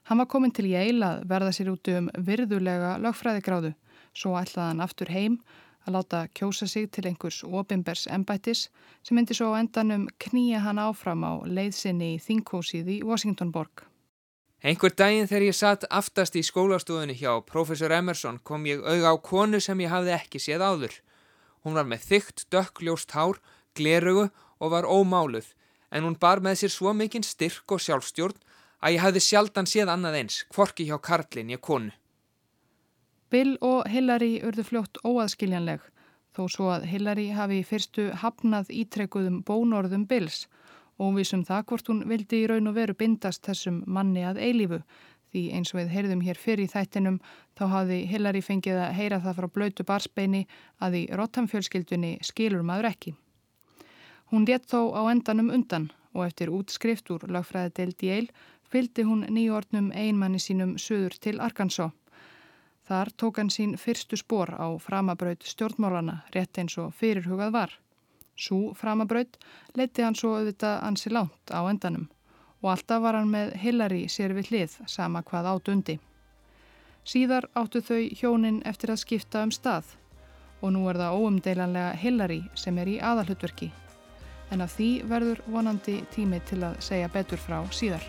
Hann 0.10 0.18
var 0.18 0.30
komin 0.34 0.52
til 0.52 0.66
Yale 0.72 1.06
að 1.06 1.28
verða 1.30 1.52
sér 1.54 1.70
út 1.76 1.92
um 1.94 2.10
virðulega 2.18 2.96
lögfræðigráðu, 3.04 3.76
svo 4.18 4.34
ætlaði 4.40 4.72
hann 4.72 4.82
aftur 4.88 5.14
heim 5.14 5.38
að 5.86 5.96
láta 6.00 6.24
kjósa 6.34 6.66
sig 6.66 6.90
til 6.90 7.06
einhvers 7.06 7.44
opimbers 7.46 8.08
embættis 8.10 8.66
sem 9.06 9.18
myndi 9.18 9.38
svo 9.38 9.54
endanum 9.60 10.10
knýja 10.26 10.66
hann 10.66 10.82
áfram 10.82 11.22
á 11.22 11.46
leiðsinni 11.46 12.16
í 12.16 12.20
þingkósið 12.26 12.90
í 12.98 13.02
Washingtonborg. 13.06 13.91
Einhver 14.62 14.94
daginn 14.94 15.26
þegar 15.26 15.44
ég 15.48 15.56
satt 15.58 15.86
aftast 15.90 16.36
í 16.38 16.44
skólastofunni 16.46 17.16
hjá 17.18 17.32
professor 17.50 17.90
Emerson 17.96 18.38
kom 18.46 18.68
ég 18.70 18.84
auða 18.86 19.14
á 19.14 19.18
konu 19.18 19.58
sem 19.58 19.80
ég 19.82 19.90
hafði 19.90 20.14
ekki 20.14 20.42
séð 20.44 20.62
áður. 20.62 20.94
Hún 21.66 21.74
var 21.74 21.88
með 21.90 22.06
þygt, 22.12 22.44
dökkljóst 22.54 23.16
hár, 23.18 23.40
glerugu 23.74 24.28
og 24.62 24.74
var 24.76 24.86
ómáluð 24.86 25.50
en 25.92 26.06
hún 26.06 26.20
bar 26.22 26.44
með 26.46 26.62
sér 26.62 26.74
svo 26.76 26.94
mikinn 26.94 27.26
styrk 27.26 27.74
og 27.74 27.82
sjálfstjórn 27.82 28.38
að 28.86 28.94
ég 28.96 29.02
hafði 29.02 29.24
sjaldan 29.26 29.70
séð 29.70 29.90
annað 29.94 30.20
eins, 30.22 30.38
kvorki 30.54 30.86
hjá 30.86 31.00
Karlin 31.02 31.50
ég 31.50 31.62
konu. 31.62 31.90
Bill 33.34 33.58
og 33.66 33.90
Hillary 33.90 34.44
urðu 34.46 34.68
fljótt 34.68 35.02
óaðskiljanleg 35.02 35.82
þó 36.38 36.46
svo 36.54 36.70
að 36.72 36.86
Hillary 36.92 37.32
hafi 37.34 37.64
fyrstu 37.66 38.12
hafnað 38.22 38.70
ítrekkuðum 38.70 39.42
bónorðum 39.48 40.06
Bills 40.08 40.46
Óvísum 41.02 41.42
það 41.48 41.64
hvort 41.72 41.88
hún 41.90 42.04
vildi 42.10 42.44
í 42.44 42.50
raun 42.52 42.70
og 42.70 42.76
veru 42.78 42.94
bindast 42.98 43.42
þessum 43.48 43.82
manni 43.88 44.22
að 44.28 44.42
eilífu 44.46 44.82
því 45.32 45.44
eins 45.56 45.72
og 45.74 45.80
við 45.80 45.94
heyrðum 45.96 46.22
hér 46.26 46.40
fyrir 46.40 46.66
í 46.68 46.72
þættinum 46.72 47.18
þá 47.58 47.64
hafði 47.74 48.00
Hillary 48.12 48.42
fengið 48.46 48.80
að 48.84 48.96
heyra 49.00 49.20
það 49.24 49.38
frá 49.40 49.48
blöytu 49.56 49.86
barsbeini 49.88 50.42
að 50.84 50.98
í 51.00 51.04
Rottamfjölskyldunni 51.20 52.18
skilur 52.28 52.66
maður 52.68 52.90
ekki. 52.92 53.16
Hún 54.32 54.48
rétt 54.48 54.68
þó 54.72 54.92
á 54.96 55.02
endanum 55.12 55.52
undan 55.56 55.90
og 56.14 56.26
eftir 56.28 56.52
útskrift 56.52 57.10
úr 57.16 57.26
lagfræði 57.32 57.74
deild 57.80 58.04
í 58.04 58.12
eil 58.18 58.28
fylgdi 58.72 59.08
hún 59.08 59.26
nýjordnum 59.28 59.92
einmanni 59.96 60.40
sínum 60.40 60.78
söður 60.80 61.18
til 61.24 61.40
Arkansas. 61.40 61.96
Þar 62.88 63.12
tók 63.16 63.38
hann 63.40 63.52
sín 63.54 63.78
fyrstu 63.80 64.18
spór 64.20 64.52
á 64.52 64.68
framabraut 64.84 65.46
stjórnmálana 65.48 66.26
rétt 66.36 66.58
eins 66.60 66.76
og 66.82 66.92
fyrirhugað 66.98 67.54
var. 67.56 67.76
Sú 68.42 68.74
framabraut 68.74 69.38
leti 69.78 70.02
hann 70.02 70.18
svo 70.18 70.34
auðvitað 70.40 70.80
ansi 70.88 71.12
lánt 71.14 71.54
á 71.54 71.62
endanum 71.70 72.08
og 72.62 72.72
alltaf 72.74 73.02
var 73.04 73.18
hann 73.18 73.30
með 73.34 73.54
Hillary 73.62 74.02
sér 74.10 74.34
við 74.38 74.52
hlið 74.52 74.78
sama 74.90 75.22
hvað 75.26 75.50
átundi. 75.52 75.98
Síðar 77.06 77.48
áttu 77.58 77.82
þau 77.86 78.02
hjónin 78.18 78.62
eftir 78.70 78.94
að 78.94 79.02
skipta 79.04 79.46
um 79.46 79.54
stað 79.54 79.96
og 80.62 80.74
nú 80.74 80.84
er 80.90 81.02
það 81.02 81.22
óumdeilanlega 81.22 81.96
Hillary 82.02 82.42
sem 82.56 82.78
er 82.78 82.94
í 82.94 83.00
aðalhutverki 83.02 83.72
en 84.52 84.66
af 84.66 84.76
því 84.76 84.92
verður 85.10 85.42
vonandi 85.48 86.02
tími 86.14 86.42
til 86.50 86.62
að 86.68 86.78
segja 86.84 87.10
betur 87.14 87.42
frá 87.42 87.62
síðar. 87.72 88.06